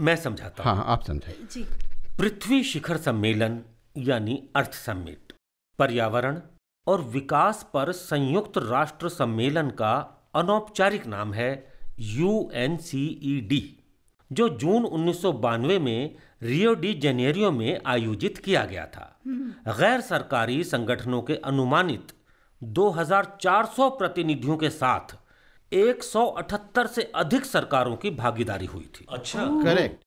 मैं 0.00 0.16
समझाता 0.16 0.62
हाँ। 0.62 0.84
आप 0.86 1.02
समझाइए। 1.04 1.46
जी। 1.52 1.62
पृथ्वी 2.18 2.62
शिखर 2.64 2.96
सम्मेलन 2.96 3.60
यानी 3.96 4.42
अर्थ 4.56 4.74
समिट 4.74 5.32
पर्यावरण 5.78 6.40
और 6.86 7.00
विकास 7.12 7.66
पर 7.74 7.92
संयुक्त 7.92 8.58
राष्ट्र 8.58 9.08
सम्मेलन 9.08 9.70
का 9.80 9.92
अनौपचारिक 10.34 11.06
नाम 11.06 11.32
है 11.34 11.50
यूएनसीईडी 12.00 13.62
जो 14.30 14.48
जून 14.58 14.84
उन्नीस 14.84 15.22
सौ 15.22 15.32
बानवे 15.44 15.78
में 15.78 16.16
रियो 16.42 16.74
डी 16.74 16.94
जेनेरियो 16.94 17.50
में 17.50 17.80
आयोजित 17.86 18.38
किया 18.38 18.64
गया 18.64 18.86
था। 18.86 19.20
गैर 19.68 20.00
सरकारी 20.00 20.64
संगठनों 20.64 21.22
के 21.22 21.34
अनुमानित 21.36 22.12
2400 22.62 23.88
प्रतिनिधियों 23.90 24.56
के 24.56 24.70
साथ 24.70 25.16
178 25.72 26.86
से 26.86 27.02
अधिक 27.02 27.44
सरकारों 27.44 27.96
की 27.96 28.10
भागीदारी 28.10 28.66
हुई 28.66 28.88
थी। 28.94 29.06
अच्छा। 29.10 29.46
करेक्ट। 29.46 30.02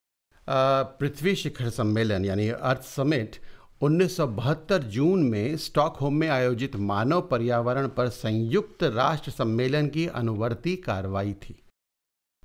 पृथ्वी 1.00 1.36
शिखर 1.36 1.70
सम्मेलन 1.70 2.26
यानी 2.26 2.50
अर्थ 2.50 2.82
समिट 2.82 3.36
1972 3.82 4.84
जून 4.88 5.24
में 5.24 5.58
स्टॉकहोम 5.58 6.14
में 6.14 6.28
आयोजित 6.30 6.76
मानव 6.76 7.22
पर्यावरण 7.22 7.88
पर 7.88 8.10
संयुक्त 8.10 8.84
राष्ट्र 8.84 9.32
सम्मेलन 9.32 9.88
की 9.88 10.08
अनुवर्ती 10.08 10.76
कार्रवाई 10.76 11.34
थी। 11.34 11.63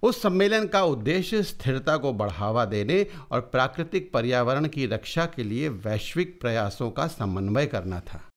उस 0.03 0.23
सम्मेलन 0.23 0.67
का 0.67 0.83
उद्देश्य 0.83 1.43
स्थिरता 1.43 1.97
को 1.97 2.13
बढ़ावा 2.13 2.65
देने 2.65 3.07
और 3.31 3.41
प्राकृतिक 3.41 4.13
पर्यावरण 4.13 4.69
की 4.69 4.87
रक्षा 4.87 5.27
के 5.27 5.45
लिए 5.45 5.69
वैश्विक 5.69 6.41
प्रयासों 6.41 6.91
का 6.91 7.07
समन्वय 7.07 7.67
करना 7.67 8.01
था। 8.01 8.29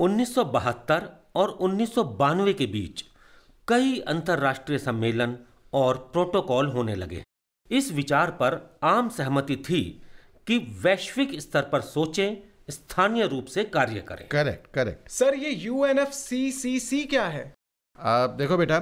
1972 0.00 1.02
और 1.34 1.50
1992 1.60 2.54
के 2.54 2.66
बीच 2.66 3.04
कई 3.68 4.00
अंतर्राष्ट्रीय 4.00 4.78
सम्मेलन 4.78 5.38
और 5.72 5.96
प्रोटोकॉल 6.12 6.66
होने 6.66 6.94
लगे। 6.94 7.22
इस 7.70 7.92
विचार 7.92 8.30
पर 8.30 8.78
आम 8.82 9.08
सहमति 9.08 9.56
थी 9.56 10.02
कि 10.46 10.58
वैश्विक 10.58 11.40
स्तर 11.40 11.62
पर 11.62 11.80
सोचें 11.80 12.36
स्थानीय 12.70 13.26
रूप 13.26 13.44
से 13.44 13.64
कार्य 13.64 14.00
करें। 14.00 14.28
Correct 14.28 14.66
correct. 14.74 15.08
सर 15.08 15.34
ये 15.34 15.50
यूएनएफसीसीसी 15.50 17.04
क्या 17.04 17.24
है? 17.24 17.54
आप 17.98 18.30
देखो 18.30 18.56
बेटा 18.56 18.78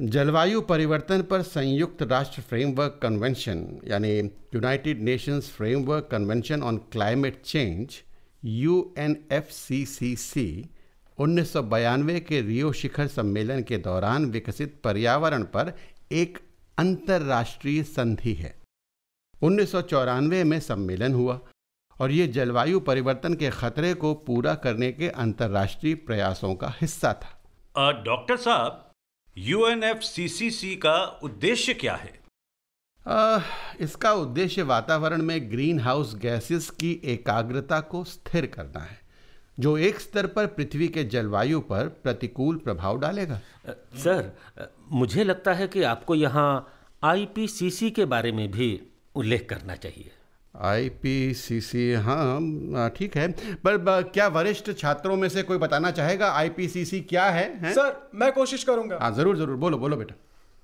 जलवायु 0.00 0.60
परिवर्तन 0.60 1.22
पर 1.22 1.42
संयुक्त 1.42 2.02
राष्ट्र 2.02 2.42
फ्रेमवर्क 2.42 2.98
कन्वेंशन, 3.02 3.80
यानी 3.84 4.10
United 4.54 5.02
Nations 5.02 5.50
framework 5.50 6.08
convention 6.10 6.62
on 6.62 6.76
climate 6.92 7.40
change 7.42 7.96
U 8.44 8.94
N 8.98 9.16
F 9.32 9.50
C 9.50 9.84
C 9.86 10.14
C 10.16 10.70
उन्नीस 11.18 11.52
के 12.28 12.40
रियो 12.40 12.72
शिखर 12.72 13.06
सम्मेलन 13.06 13.62
के 13.62 13.78
दौरान 13.78 14.24
विकसित 14.26 14.80
पर्यावरण 14.84 15.42
पर 15.54 15.72
एक 16.12 16.38
अंतर्राष्ट्रीय 16.78 17.82
संधि 17.82 18.32
है। 18.34 18.54
उन्नीस 19.42 19.72
सौ 19.72 19.82
चौरानवे 19.82 20.44
में 20.44 20.58
सम्मेलन 20.60 21.14
हुआ 21.14 21.38
और 22.00 22.10
ये 22.10 22.26
जलवायु 22.28 22.80
परिवर्तन 22.80 23.34
के 23.34 23.50
खतरे 23.50 23.92
को 23.94 24.14
पूरा 24.26 24.54
करने 24.54 24.90
के 24.92 25.08
अंतर्राष्ट्रीय 25.08 25.94
प्रयासों 26.06 26.54
का 26.54 26.74
हिस्सा 26.80 27.12
था। 27.14 27.92
डॉक्टर 28.02 28.36
साहब 28.36 28.88
यूएनएफसीसीसी 29.36 30.74
का 30.76 31.20
उद्देश्य 31.22 31.74
क्या 31.74 31.94
है? 31.94 32.20
आ, 33.08 33.40
इसका 33.80 34.12
उद्देश्य 34.12 34.62
वातावरण 34.62 35.22
में 35.22 35.50
ग्रीन 35.50 35.80
हाउस 35.80 36.14
गैसेस 36.16 36.70
की 36.70 37.00
एकाग्रता 37.04 37.80
को 37.80 38.04
स्थिर 38.04 38.46
करना 38.46 38.80
है 38.80 39.00
जो 39.60 39.76
एक 39.78 40.00
स्तर 40.00 40.26
पर 40.26 40.46
पृथ्वी 40.46 40.88
के 40.88 41.04
जलवायु 41.04 41.60
पर 41.60 41.88
प्रतिकूल 42.02 42.56
प्रभाव 42.56 42.98
डालेगा। 42.98 43.40
सर 43.94 44.32
मुझे 44.92 45.24
लगता 45.24 45.52
है 45.54 45.68
कि 45.68 45.82
आपको 45.82 46.14
यहाँ 46.14 46.78
आईपीसीसी 47.02 47.90
के 47.90 48.04
बारे 48.04 48.32
में 48.32 48.50
भी 48.50 48.80
उल्लेख 49.14 49.48
करना 49.48 49.76
चाहिए। 49.76 50.10
आईपीसीसी 50.54 51.92
हाँ 51.94 52.88
ठीक 52.96 53.16
है। 53.16 53.28
पर 53.64 54.02
क्या 54.04 54.26
वरिष्ठ 54.30 54.70
छात्रों 54.72 55.16
में 55.16 55.28
से 55.28 55.42
कोई 55.42 55.58
बताना 55.58 55.90
चाहेगा 55.90 56.30
आईपीसीसी 56.30 57.00
क्या 57.02 57.24
है, 57.26 57.44
हैं? 57.56 57.72
सर 57.74 58.10
मैं 58.14 58.32
कोशिश 58.32 58.64
करूँगा। 58.64 58.98
हाँ 59.02 59.10
ज़रूर 59.14 59.36
ज़रूर 59.36 59.56
बोलो 59.56 59.78
बोलो 59.78 59.96
बेटा। 59.96 60.14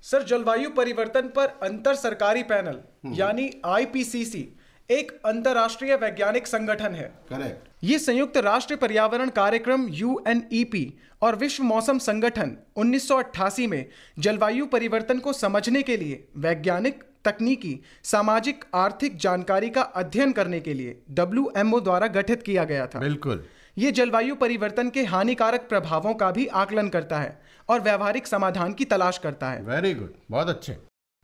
सर 0.03 0.23
जलवायु 0.25 0.69
परिवर्तन 0.69 1.27
पर 1.35 1.57
अंतर 1.63 1.95
सरकारी 1.95 2.43
पैनल 2.43 2.79
यानी 3.15 3.49
आईपीसीसी 3.65 4.47
एक 4.89 5.11
अंतर्राष्ट्रीय 5.25 5.95
वैज्ञानिक 5.95 6.47
संगठन 6.47 6.93
है। 6.93 7.11
करेक्ट। 7.29 7.67
ये 7.83 7.99
संयुक्त 7.99 8.37
राष्ट्र 8.37 8.75
पर्यावरण 8.75 9.29
कार्यक्रम 9.31 9.87
यूएनईपी 9.89 10.93
और 11.21 11.35
विश्व 11.35 11.63
मौसम 11.63 11.97
संगठन 11.99 12.55
1988 12.77 13.67
में 13.67 13.85
जलवायु 14.19 14.65
परिवर्तन 14.67 15.19
को 15.19 15.33
समझने 15.33 15.81
के 15.83 15.97
लिए 15.97 16.23
वैज्ञानिक 16.37 17.03
तकनीकी 17.25 17.79
सामाजिक 18.03 18.63
आर्थिक 18.75 19.17
जानकारी 19.17 19.69
का 19.69 19.81
अध्ययन 19.81 20.31
करने 20.31 20.59
के 20.59 20.73
लिए 20.73 20.97
डब्ल्यूएमओ 21.11 21.79
द्वारा 21.79 22.07
गठित 22.09 22.43
किया 22.43 22.63
गया 22.63 22.87
था। 22.87 22.99
बिल्कुल। 22.99 23.43
ये 23.77 23.91
जलवायु 23.91 24.35
परिवर्तन 24.35 24.89
के 24.89 25.03
हानिकारक 25.05 25.67
प्रभावों 25.69 26.13
का 26.13 26.31
भी 26.31 26.45
आकलन 26.57 26.89
करता 26.89 27.19
है 27.19 27.39
और 27.69 27.81
व्यवहारिक 27.81 28.27
समाधान 28.27 28.73
की 28.73 28.85
तलाश 28.85 29.17
करता 29.17 29.49
है। 29.49 29.63
वेरी 29.63 29.93
गुड 29.93 30.13
बहुत 30.31 30.49
अच्छे। 30.49 30.77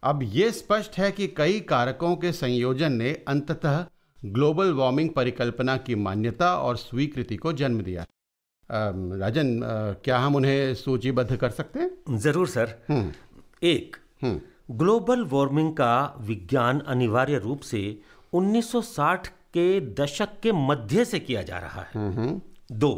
अब 0.04 0.20
ये 0.24 0.52
स्पष्ट 0.52 0.98
है 0.98 1.12
कि 1.12 1.28
कई 1.28 1.60
कारकों 1.70 2.16
के 2.16 2.32
संयोजन 2.34 2.94
ने 2.94 3.14
अंततः 3.28 3.86
ग्लोबल 4.26 4.72
वार्मिंग 4.74 5.10
परिकल्पना 5.10 5.78
की 5.78 5.96
मान्यता 5.98 6.56
और 6.58 6.78
स्वीकृति 6.78 7.36
को 7.38 7.54
जन्म 7.54 7.82
दिया। 7.82 8.06
राजन 8.70 9.60
क्या 10.04 10.18
हम 10.18 10.36
उन्हें 10.36 10.74
सूचीबद्ध 10.76 11.36
कर 11.36 11.50
सकते 11.52 11.80
हैं? 11.80 12.18
ज़रूर 12.18 12.48
सर। 12.48 12.76
एक 13.64 13.96
ग्लोबल 14.70 15.24
वार्मिंग 15.24 15.72
का 15.74 16.16
विज्ञान 16.20 16.80
अनिवार्य 16.80 17.38
रूप 17.38 17.62
से 17.62 17.80
1960 18.34 19.28
के 19.54 19.80
दशक 19.96 20.30
के 20.44 20.52
मध्य 20.52 21.06
से 21.06 21.20
किया 21.20 21.42
जा 21.42 21.58
रहा 21.58 21.82
है। 21.82 22.42
दो 22.72 22.92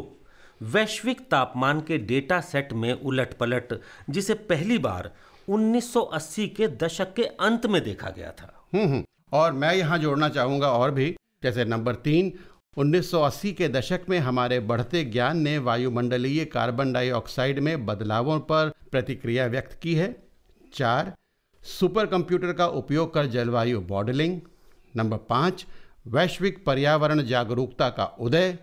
वैश्विक 0.62 1.20
तापमान 1.20 1.80
के 1.80 1.98
डेटा 1.98 2.40
सेट 2.40 2.72
में 2.72 2.92
उलट 2.92 3.34
पलट 3.34 3.80
जिसे 4.10 4.34
पहली 4.34 4.78
बार 4.78 5.10
1980 5.48 6.46
के 6.48 6.68
दशक 6.76 7.12
के 7.14 7.24
अंत 7.24 7.66
में 7.66 7.82
देखा 7.84 8.10
गया 8.10 8.30
था। 8.30 9.04
और 9.32 9.52
मैं 9.52 9.74
यहाँ 9.74 9.98
जोड़ना 9.98 10.28
चाहूँगा 10.28 10.70
और 10.70 10.90
भी 10.90 11.14
जैसे 11.42 11.64
नंबर 11.64 11.94
तीन 11.94 12.32
1980 12.76 13.52
के 13.52 13.68
दशक 13.68 14.00
में 14.08 14.18
हमारे 14.18 14.60
बढ़ते 14.62 15.04
ज्ञान 15.04 15.38
ने 15.38 15.58
वायुमंडलीय 15.58 16.44
कार्बन 16.44 16.92
डाइऑक्साइड 16.92 17.58
में 17.58 17.86
बदलावों 17.86 18.40
पर 18.40 18.72
प्रतिक्रिया 18.90 19.46
व्यक्त 19.46 19.78
की 19.82 19.94
है। 19.94 20.14
चार 20.74 21.12
सुपर 21.68 22.06
कंप्यूटर 22.06 22.52
का 22.52 22.66
उपयोग 22.66 23.14
कर 23.14 23.26
जलवायु 23.26 23.80
मॉडलिंग 23.80 24.40
नंबर 24.96 25.16
पाँच, 25.16 25.66
वैश्विक 26.06 26.64
पर्यावरण 26.64 27.22
जागरूकता 27.22 27.88
का 27.88 28.04
उदय 28.04 28.58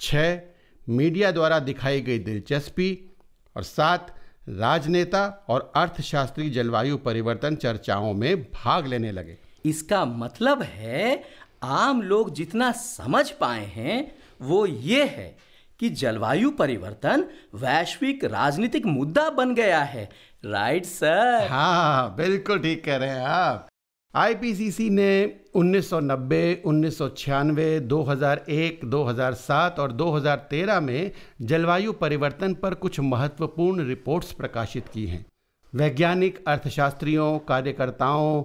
छः 0.00 0.40
मीडिया 0.88 1.30
द्वारा 1.30 1.58
दिखाई 1.58 2.00
गई 2.00 2.18
दिलचस्पी, 2.18 3.10
और 3.56 3.62
सात, 3.62 4.14
राजनेता 4.48 5.46
और 5.48 5.72
अर्थशास्त्री 5.76 6.50
जलवायु 6.50 6.96
परिवर्तन 6.96 7.56
चर्चाओं 7.56 8.12
में 8.14 8.42
भाग 8.42 8.86
लेने 8.86 9.12
लगे। 9.12 9.38
इसका 9.64 10.04
मतलब 10.04 10.62
है, 10.62 11.22
आम 11.62 12.02
लोग 12.02 12.34
जितना 12.34 12.72
समझ 12.72 13.30
पाए 13.30 13.64
हैं, 13.64 14.12
वो 14.42 14.66
ये 14.66 15.04
है 15.04 15.36
कि 15.78 15.90
जलवायु 15.90 16.50
परिवर्तन 16.50 17.24
वैश्विक 17.54 18.24
राजनीतिक 18.24 18.86
मुद्दा 18.86 19.30
बन 19.30 19.54
गया 19.54 19.80
है। 19.80 20.29
राइट 20.42 20.84
सर 20.84 21.46
हाँ 21.50 22.14
बिल्कुल 22.16 22.58
ठीक 22.58 22.84
कह 22.84 22.96
रहे 22.96 23.08
हैं 23.08 23.24
आप। 23.24 23.66
आईपीसीसी 24.14 24.88
ने 24.90 25.10
1990, 25.54 26.62
1996, 26.64 27.80
2001, 27.80 28.84
2007 28.84 29.78
और 29.78 29.92
2013 29.92 30.80
में 30.80 31.10
जलवायु 31.42 31.92
परिवर्तन 31.92 32.54
पर 32.54 32.74
कुछ 32.74 33.00
महत्वपूर्ण 33.00 33.86
रिपोर्ट्स 33.86 34.32
प्रकाशित 34.32 34.88
की 34.88 35.06
हैं। 35.06 35.24
वैज्ञानिक 35.72 36.42
अर्थशास्त्रियों 36.48 37.38
कार्यकर्ताओं 37.38 38.42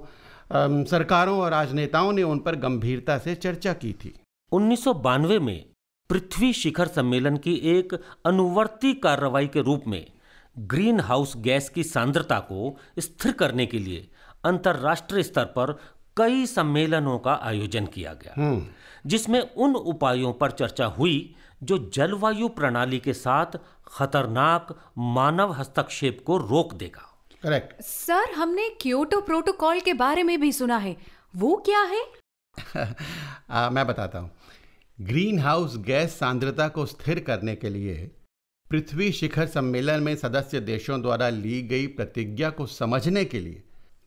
सरकारों 0.86 1.40
और 1.40 1.52
राजनेताओं 1.52 2.12
ने 2.12 2.24
उन 2.24 2.40
पर 2.40 2.56
गंभीरता 2.56 3.18
से 3.18 3.36
चर्चा 3.36 3.74
की 3.74 3.94
थी। 3.94 4.14
उन्नीस 4.52 4.84
सौ 4.84 4.94
बानवे 4.94 5.40
में 5.40 5.66
पृथ्वी 6.10 6.52
शिखर 6.54 6.88
सम्मेलन 6.88 7.38
की 7.38 7.54
एक 7.78 7.94
अनुवर्ती 8.26 8.94
कार्रवाई 8.94 9.48
के 9.48 9.62
रूप 9.62 9.84
में 9.88 10.06
ग्रीन 10.60 11.00
हाउस 11.00 11.34
गैस 11.38 11.70
की 11.70 11.84
सांद्रता 11.84 12.40
को 12.40 12.80
स्थिर 13.00 13.32
करने 13.32 13.66
के 13.66 13.80
लिए 13.80 14.12
अंतर्राष्ट्रीय 14.46 15.24
स्तर 15.24 15.46
पर 15.46 15.80
कई 16.18 16.46
सम्मेलनों 16.46 17.20
का 17.20 17.40
आयोजन 17.44 17.86
किया 17.86 18.14
गया। 18.14 18.34
जिसमें 19.06 19.42
उन 19.42 19.76
उपायों 19.76 20.34
पर 20.34 20.52
चर्चा 20.52 20.86
हुई 20.86 21.36
जो 21.64 21.92
जलवायु 21.94 22.48
प्रणाली 22.48 23.00
के 23.00 23.14
साथ 23.14 23.46
खतरनाक 23.88 24.92
मानव 24.98 25.52
हस्तक्षेप 25.52 26.24
को 26.26 26.38
रोक 26.38 26.74
देगा। 26.74 27.18
करेक्ट। 27.44 27.82
सर 27.82 28.32
हमने 28.32 28.70
क्योटो 28.70 29.22
प्रोटोकॉल 29.22 29.80
के 29.80 29.94
बारे 29.94 30.24
में 30.24 30.42
भी 30.42 30.52
सुना 30.52 30.78
है। 30.78 30.98
वो 31.36 31.64
क्या 31.70 31.82
है? 31.82 32.06
आ, 33.50 33.70
मैं 33.70 33.88
बताता 33.88 34.20
हूँ। 34.20 34.32
ग्रीन 35.02 35.40
हाउस 35.40 35.78
गैस 35.78 36.20
सांद्रता 36.20 36.68
को 36.68 36.86
स्थिर 36.86 37.20
करने 37.20 37.56
के 37.56 37.70
लिए 37.70 38.12
पृथ्वी 38.76 39.12
शिखर 39.12 39.46
सम्मेलन 39.48 40.04
में 40.04 40.16
सदस्य 40.16 40.60
देशों 40.60 41.02
द्वारा 41.02 41.30
ली 41.30 41.62
गई 41.62 41.88
प्रतिज्ञा 41.88 42.50
को 42.50 42.66
समझने 42.66 43.26
के 43.26 43.40
लिए 43.40 43.64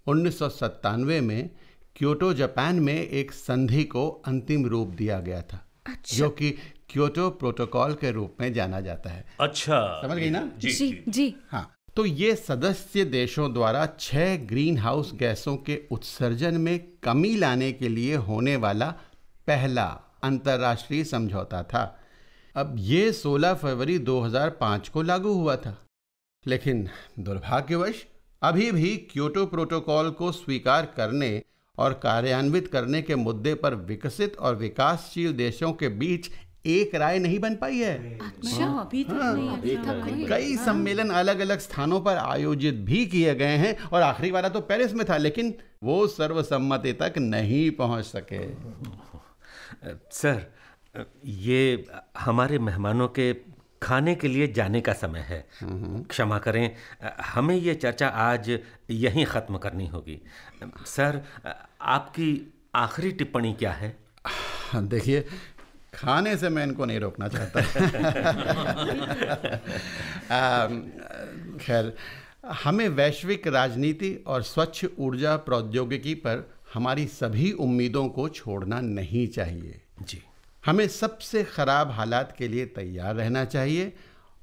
उन्नीस 0.06 0.38
सौ 0.38 0.48
सत्तानवे 0.48 1.20
में 1.20 1.50
क्योटो 1.96 2.34
जापान 2.34 2.80
में 2.80 3.08
एक 3.08 3.32
संधि 3.32 3.84
को 3.84 4.08
अंतिम 4.08 4.66
रूप 4.66 4.88
दिया 4.88 5.20
गया 5.20 5.42
था 5.42 5.66
अच्छा। 5.86 6.16
जो 6.16 6.30
कि 6.30 6.50
क्योटो 6.88 7.30
प्रोटोकॉल 7.30 7.94
के 7.94 8.10
रूप 8.10 8.36
में 8.40 8.52
जाना 8.52 8.80
जाता 8.80 9.10
है। 9.10 9.24
अच्छा। 9.40 10.02
समझ 10.02 10.18
गई 10.18 10.30
ना? 10.30 10.52
जी 10.58 10.70
जी 10.70 11.04
जी। 11.08 11.34
हाँ। 11.50 11.74
तो 11.96 12.06
ये 12.06 12.34
सदस्य 12.34 13.04
देशों 13.04 13.52
द्वारा 13.52 13.88
छह 14.00 14.36
ग्रीन 14.36 14.78
हाउस 14.78 15.12
गैसों 15.14 15.56
के 15.56 15.82
उत्सर्जन 15.90 16.54
में 16.54 16.88
कमी 17.02 17.36
लाने 17.36 17.72
के 17.72 17.88
लिए 17.88 18.14
होने 18.14 18.56
वाला 18.56 18.90
पहला 19.46 20.00
अंतर्राष्ट्रीय 20.22 21.04
समझौता 21.04 21.62
था। 21.62 21.97
अब 22.58 22.74
ये 22.78 23.12
16 23.12 23.52
फरवरी 23.54 23.98
2005 23.98 24.88
को 24.88 25.02
लागू 25.02 25.32
हुआ 25.32 25.56
था। 25.56 25.76
लेकिन 26.46 26.88
दुर्भाग्यवश 27.18 28.04
अभी 28.42 28.70
भी 28.72 28.96
क्योटो 29.12 29.44
प्रोटोकॉल 29.46 30.10
को 30.10 30.30
स्वीकार 30.32 30.86
करने 30.96 31.30
और 31.78 31.92
कार्यान्वित 31.92 32.68
करने 32.68 33.02
के 33.02 33.16
मुद्दे 33.16 33.54
पर 33.54 33.74
विकसित 33.74 34.36
और 34.36 34.56
विकासशील 34.56 35.32
देशों 35.32 35.72
के 35.72 35.88
बीच 35.88 36.30
एक 36.66 36.94
राय 36.94 37.18
नहीं 37.18 37.38
बन 37.38 37.54
पाई 37.56 37.78
है। 37.78 38.18
अच्छा 38.18 38.66
अभी 38.80 39.04
तक 39.04 39.12
नहीं 39.12 39.48
अभी 39.48 39.76
तक 39.76 40.02
नहीं। 40.04 40.26
कई 40.26 40.56
सम्मेलन 40.56 41.10
अलग 41.10 41.38
अलग 41.38 41.58
स्थानों 41.58 42.00
पर 42.00 42.16
आयोजित 42.16 42.74
भी 42.74 43.06
किए 43.06 43.34
गए 43.34 43.56
हैं 43.56 43.76
और 43.82 44.02
आखिरी 44.02 44.30
वाला 44.30 44.48
तो 44.48 44.60
पेरिस 44.60 44.94
में 44.94 45.06
था 45.10 45.16
लेकिन 45.16 45.54
वो 45.82 46.06
सर्वसम्मति 46.06 46.92
तक 46.92 47.14
नहीं 47.18 47.70
पहुँच 47.70 48.04
सके। 48.04 48.46
सर 50.12 50.46
ये 51.24 51.84
हमारे 52.18 52.58
मेहमानों 52.58 53.08
के 53.08 53.32
खाने 53.82 54.14
के 54.14 54.28
लिए 54.28 54.46
जाने 54.52 54.80
का 54.80 54.92
समय 54.92 55.20
है। 55.20 55.46
क्षमा 55.62 56.38
करें 56.38 56.74
हमें 57.24 57.54
ये 57.54 57.74
चर्चा 57.74 58.08
आज 58.08 58.50
यहीं 58.90 59.24
ख़त्म 59.24 59.58
करनी 59.58 59.86
होगी। 59.86 60.20
सर 60.86 61.22
आपकी 61.80 62.30
आखिरी 62.74 63.12
टिप्पणी 63.12 63.52
क्या 63.52 63.72
है? 63.72 63.96
देखिए 64.76 65.20
खाने 65.94 66.36
से 66.36 66.48
मैं 66.48 66.62
इनको 66.62 66.84
नहीं 66.84 67.00
रोकना 67.00 67.28
चाहता। 67.28 67.60
खैर 71.58 71.94
हमें 72.64 72.88
वैश्विक 72.88 73.46
राजनीति 73.46 74.14
और 74.26 74.42
स्वच्छ 74.42 74.86
ऊर्जा 74.98 75.36
प्रौद्योगिकी 75.36 76.14
पर 76.16 76.48
हमारी 76.74 77.06
सभी 77.06 77.52
उम्मीदों 77.52 78.08
को 78.08 78.28
छोड़ना 78.30 78.80
नहीं 78.80 79.26
चाहिए। 79.28 79.80
हमें 80.64 80.86
सबसे 80.90 81.42
खराब 81.46 81.90
हालात 81.90 82.34
के 82.38 82.48
लिए 82.48 82.66
तैयार 82.74 83.14
रहना 83.14 83.44
चाहिए। 83.46 83.92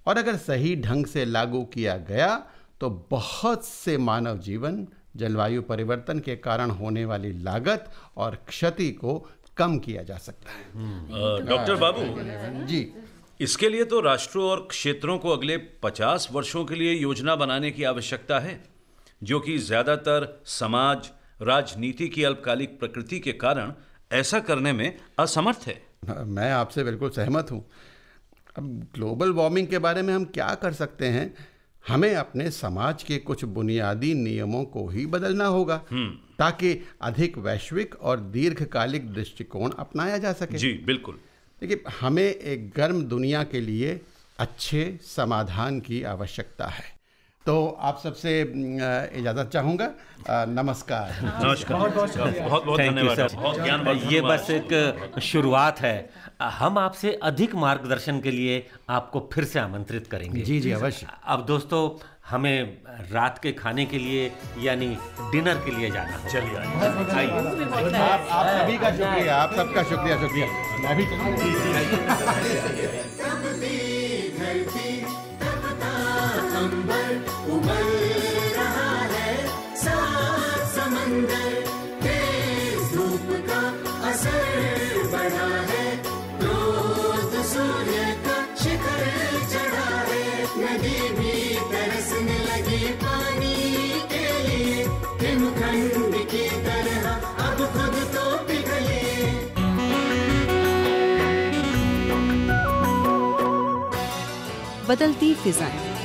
और 0.06 0.17
अगर 0.17 0.36
सही 0.39 0.75
ढंग 0.78 1.06
से 1.06 1.25
लागू 1.25 1.63
किया 1.73 1.97
गया 2.08 2.36
तो 2.82 2.89
बहुत 3.12 3.65
से 3.65 3.97
मानव 3.99 4.38
जीवन 4.39 4.86
जलवायु 5.15 5.62
परिवर्तन 5.62 6.19
के 6.19 6.36
कारण 6.38 6.69
होने 6.71 7.06
वाली 7.06 7.32
लागत 7.43 7.91
और 8.17 8.36
क्षति 8.47 8.91
को 8.93 9.17
कम 9.58 9.78
किया 9.80 10.04
जा 10.04 10.17
सकता 10.17 10.51
है। 10.51 11.45
डॉक्टर 11.45 11.75
बाबू 11.75 12.01
जी। 12.67 12.88
इसके 13.39 13.69
लिए 13.69 13.84
तो 13.84 13.99
राष्ट्रों 14.01 14.49
और 14.49 14.65
क्षेत्रों 14.69 15.17
को 15.17 15.30
अगले 15.30 15.58
50 15.84 16.28
वर्षों 16.32 16.63
के 16.65 16.75
लिए 16.75 16.93
योजना 16.93 17.36
बनाने 17.36 17.71
की 17.71 17.84
आवश्यकता 17.84 18.39
है 18.39 18.60
जो 19.21 19.39
कि 19.39 19.58
ज़्यादातर 19.60 20.28
समाज 20.49 21.10
राजनीति 21.41 22.08
की 22.08 22.23
अल्पकालिक 22.23 22.80
प्रकृति 22.80 23.19
के 23.19 23.32
कारण 23.34 23.73
ऐसा 24.12 24.39
करने 24.41 24.73
में 24.73 24.97
असमर्थ 25.19 25.67
है। 25.67 25.82
मैं 26.09 26.51
आपसे 26.51 26.83
बिल्कुल 26.83 27.09
सहमत 27.09 27.51
हूँ। 27.51 27.65
अब 28.57 28.87
ग्लोबल 28.95 29.31
वार्मिंग 29.31 29.67
के 29.67 29.77
बारे 29.77 30.01
में 30.01 30.13
हम 30.13 30.25
क्या 30.25 30.53
कर 30.55 30.73
सकते 30.73 31.07
हैं? 31.07 31.33
हमें 31.87 32.15
अपने 32.15 32.49
समाज 32.51 33.03
के 33.03 33.17
कुछ 33.17 33.43
बुनियादी 33.45 34.13
नियमों 34.13 34.63
को 34.65 34.87
ही 34.89 35.05
बदलना 35.05 35.45
होगा 35.45 35.77
ताकि 36.39 36.73
अधिक 37.01 37.37
वैश्विक 37.37 37.95
और 37.95 38.19
दीर्घकालिक 38.19 39.13
दृष्टिकोण 39.13 39.71
अपनाया 39.71 40.17
जा 40.17 40.33
सके। 40.33 40.57
जी 40.57 40.73
बिल्कुल। 40.85 41.19
देखिए 41.61 41.83
हमें 41.99 42.23
एक 42.23 42.69
गर्म 42.69 43.03
दुनिया 43.03 43.43
के 43.43 43.61
लिए 43.61 43.99
अच्छे 44.39 44.99
समाधान 45.01 45.79
की 45.79 46.01
आवश्यकता 46.03 46.65
है। 46.65 46.83
तो 47.45 47.55
आप 47.79 47.99
सबसे 48.03 48.31
इजाज़त 49.19 49.49
चाहूँगा। 49.53 49.88
नमस्कार। 50.49 51.10
नमस्कार। 51.43 51.77
बहुत 51.77 52.65
बहुत 52.65 52.79
धन्यवाद 52.79 53.17
सर 53.17 53.36
बहुत 53.36 53.63
ज्ञानवर्धक 53.63 54.12
ये 54.13 54.21
बस 54.21 54.49
एक 54.49 55.19
शुरुआत 55.23 55.81
है। 55.81 56.10
हम 56.41 56.77
आपसे 56.77 57.12
अधिक 57.23 57.55
मार्गदर्शन 57.55 58.19
के 58.19 58.31
लिए 58.31 58.55
आपको 58.89 59.29
फिर 59.34 59.43
से 59.43 59.60
आमंत्रित 59.60 60.08
करेंगे। 60.08 60.41
जी, 60.41 60.60
जी, 60.60 60.71
अवश्य। 60.71 61.08
अब 61.27 61.45
दोस्तों 61.45 61.81
हमें 62.29 62.58
रात 63.12 63.39
के 63.43 63.51
खाने 63.53 63.86
के 63.86 63.97
लिए 63.97 64.31
यानी 64.60 64.88
डिनर 65.31 65.62
के 65.65 65.71
लिए 65.75 65.89
जाना 65.91 66.17
चलिए 66.27 66.55
आइए। 66.58 67.29
आप 67.93 68.21
आप 68.31 68.45
सभी 68.62 68.77
का 68.77 68.89
शुक्रिया 68.91 69.36
आप 69.36 69.53
सबका 69.55 69.84
शुक्रिया 69.84 70.15
शुक्रिया। 70.21 70.47
मैं 70.81 70.95
भी 70.97 71.05
बदलती 104.89 105.33
फिजाएँ। 105.33 105.95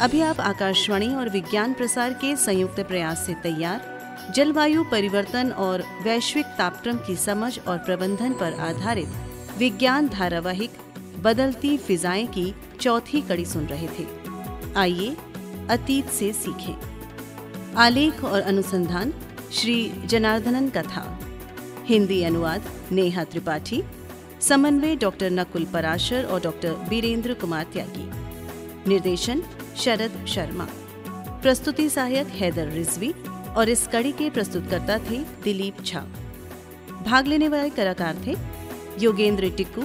अभी 0.00 0.20
आप 0.20 0.40
आकाशवाणी 0.40 1.14
और 1.14 1.28
विज्ञान 1.28 1.72
प्रसार 1.72 2.12
के 2.12 2.36
संयुक्त 2.36 2.80
प्रयास 2.80 3.26
से 3.26 3.34
तैयार, 3.34 4.00
जलवायु 4.34 4.84
परिवर्तन 4.84 5.50
और 5.50 5.84
वैश्विक 6.02 6.46
तापक्रम 6.46 6.96
की 6.96 7.16
समझ 7.16 7.58
और 7.58 7.78
प्रबंधन 7.78 8.32
पर 8.32 8.52
आधारित 8.52 9.08
विज्ञान 9.58 10.08
धारावाहिक 10.08 10.70
बदलती 11.18 11.76
फिजाएँ 11.76 12.26
की 12.26 12.54
चौथी 12.80 13.20
कड़ी 13.22 13.44
सुन 13.44 13.64
रहे 13.64 13.88
थे। 13.88 14.06
आइए 14.76 15.16
अतीत 15.70 16.08
से 16.08 16.32
सीखें। 16.32 16.78
आलेख 17.76 18.24
और 18.24 18.40
अनुसंधान, 18.40 19.12
श्री 19.52 19.92
जनार्दनन 20.04 20.68
कथा। 20.68 21.18
हिंदी 21.84 22.22
अनुवाद, 22.22 22.62
नेहा 22.92 23.24
त्रिपाठी। 23.24 23.82
समन्वय 24.40 24.96
डॉक्टर 24.96 25.30
नकुल 25.30 25.64
पराशर 25.64 26.24
और 26.24 26.40
डॉक्टर 26.40 26.72
बीरेंद्र 26.72 27.34
कुमार 27.34 27.66
त्यागी। 27.72 28.10
निर्देशन 28.90 29.42
शरद 29.76 30.26
शर्मा। 30.26 30.68
प्रस्तुति 31.42 31.88
सहायक 31.88 32.26
हैदर 32.26 32.68
रिजवी 32.68 33.14
और 33.56 33.68
इस 33.68 33.86
कड़ी 33.86 34.12
के 34.12 34.30
प्रस्तुतकर्ता 34.30 34.98
थे 34.98 35.18
दिलीप 35.44 35.82
झा। 35.82 36.00
भाग 37.06 37.26
लेने 37.26 37.48
वाले 37.48 37.70
कलाकार 37.70 38.16
थे 38.26 38.36
योगेंद्र 38.98 39.50
टिक्कू, 39.50 39.82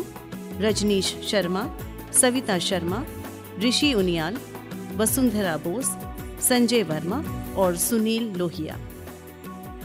रजनीश 0.60 1.16
शर्मा, 1.28 1.78
सविता 2.14 2.60
शर्मा, 2.60 3.04
ऋषि 3.60 3.94
उनियाल, 3.94 4.38
वसुंधरा 4.96 5.58
बोस, 5.58 5.96
संजय 6.42 6.84
वर्मा 6.84 7.24
और 7.58 7.76
सुनील 7.76 8.34
लोहिया। 8.36 8.80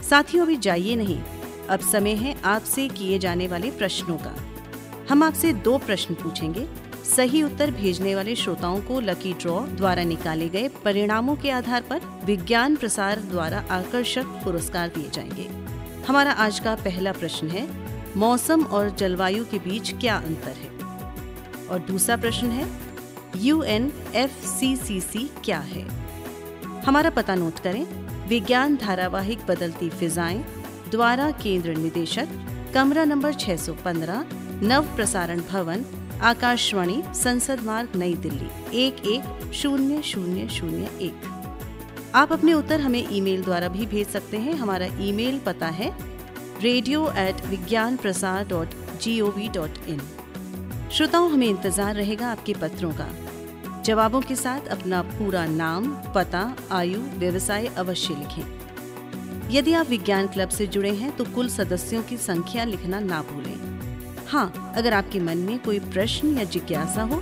साथियों 0.09 0.47
भी 0.47 0.55
जाइए 0.55 0.95
नहीं। 0.95 1.21
अब 1.69 1.79
समय 1.79 2.11
है 2.11 2.41
आपसे 2.41 2.87
किए 2.87 3.19
जाने 3.19 3.47
वाले 3.47 3.71
प्रश्नों 3.71 4.17
का। 4.17 4.35
हम 5.11 5.23
आपसे 5.23 5.53
दो 5.53 5.77
प्रश्न 5.77 6.13
पूछेंगे। 6.13 6.67
सही 7.15 7.43
उत्तर 7.43 7.71
भेजने 7.71 8.15
वाले 8.15 8.35
श्रोताओं 8.35 8.81
को 8.81 8.99
लकी 8.99 9.33
ड्रॉ 9.33 9.59
द्वारा 9.59 10.03
निकाले 10.03 10.49
गए 10.49 10.67
परिणामों 10.67 11.35
के 11.35 11.51
आधार 11.51 11.81
पर 11.81 12.01
विज्ञान 12.25 12.75
प्रसार 12.75 13.19
द्वारा 13.19 13.65
आकर्षक 13.71 14.23
पुरस्कार 14.23 14.87
दिए 14.87 15.09
जाएँगे। 15.09 15.49
हमारा 16.07 16.31
आज 16.31 16.59
का 16.59 16.75
पहला 16.75 17.11
प्रश्न 17.11 17.47
है, 17.47 17.69
मौसम 18.17 18.63
और 18.63 18.89
जलवायु 18.89 19.45
के 19.45 19.59
बीच 19.59 19.93
क्या 19.93 20.17
अंतर 20.17 20.51
है? 20.51 20.69
और 21.67 21.79
दूसरा 21.79 22.17
प्रश्न 22.17 22.47
है 22.47 22.67
U 23.37 23.63
N 23.63 23.93
F 24.15 24.45
C 24.45 24.75
C 24.75 25.01
C 25.01 25.29
क्या 25.43 25.59
है? 25.59 25.87
हमारा 26.85 27.09
पता 27.09 27.35
नोट 27.35 27.59
करें, 27.59 27.85
विज्ञान 28.27 28.75
धारावाहिक 28.75 29.39
बदलती 29.47 29.89
फिजाएँ, 29.89 30.45
द्वारा 30.91 31.31
केंद्र 31.31 31.75
निदेशक, 31.75 32.27
कमरा 32.73 33.05
नंबर 33.05 33.33
615 33.33 34.25
नव 34.63 34.85
प्रसारण 34.95 35.39
भवन, 35.51 35.83
आकाशवाणी, 36.21 37.01
संसद 37.15 37.61
मार्ग, 37.65 37.95
नई 37.95 38.13
दिल्ली, 38.15 38.49
एक 38.77 39.05
एक 39.07 39.53
शून्य 39.53 40.01
शून्य 40.03 40.47
शून्य 40.49 40.89
एक। 41.01 42.11
आप 42.15 42.31
अपने 42.33 42.53
उत्तर 42.53 42.81
हमें 42.81 43.07
ईमेल 43.11 43.43
द्वारा 43.43 43.67
भी 43.67 43.85
भेज 43.85 44.07
सकते 44.07 44.37
हैं। 44.37 44.53
हमारा 44.53 44.87
ईमेल 45.01 45.39
पता 45.39 45.67
है 45.69 45.89
radio 46.61 47.07
at 47.17 47.45
Vigyan 47.45 47.97
Prasar 47.97 48.45
dot 48.47 48.75
G 49.01 49.19
O 49.21 49.31
V 49.31 49.47
dot 49.49 49.87
in 49.87 50.01
श्रोताओं, 50.91 51.29
हमें 51.31 51.47
इंतज़ार 51.47 51.95
रहेगा 51.95 52.27
आपके 52.27 52.53
पत्रों 52.53 52.91
का। 52.91 53.09
जवाबों 53.83 54.21
के 54.21 54.35
साथ 54.35 54.67
अपना 54.69 55.01
पूरा 55.03 55.45
नाम, 55.47 55.91
पता, 56.15 56.55
आयु, 56.71 56.99
व्यवसाय 57.19 57.67
अवश्य 57.77 58.15
लिखें। 58.15 59.51
यदि 59.51 59.73
आप 59.73 59.89
विज्ञान 59.89 60.27
क्लब 60.27 60.49
से 60.49 60.67
जुड़े 60.67 60.91
हैं 60.95 61.15
तो 61.17 61.25
कुल 61.25 61.49
सदस्यों 61.49 62.03
की 62.03 62.17
संख्या 62.19 62.63
लिखना 62.65 62.99
ना 63.01 63.21
भूलें। 63.31 63.70
हाँ 64.31 64.73
अगर 64.77 64.93
आपके 64.93 65.19
मन 65.19 65.37
में 65.37 65.57
कोई 65.59 65.79
प्रश्न 65.79 66.37
या 66.37 66.43
जिज्ञासा 66.43 67.03
हो 67.03 67.21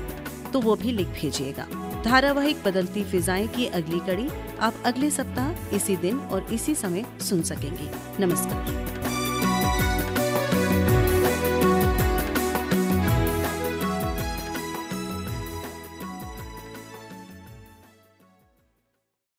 तो 0.54 0.60
वो 0.62 0.76
भी 0.76 0.92
लिख 0.92 1.08
भेजिएगा। 1.08 1.66
धारावाहिक 2.06 2.58
बदलती 2.66 3.04
फिजाएँ 3.04 3.48
की 3.48 3.66
अगली 3.66 4.00
कड़ी 4.00 4.28
आप 4.60 4.84
अगले 4.86 5.10
सप्ताह, 5.12 5.76
इसी 5.76 5.96
दिन 5.96 6.20
और 6.20 6.48
इसी 6.54 6.76
समय 6.76 7.06
सुन 7.22 7.42
सकेंगे। 7.42 7.90
नमस्कार। 8.20 8.89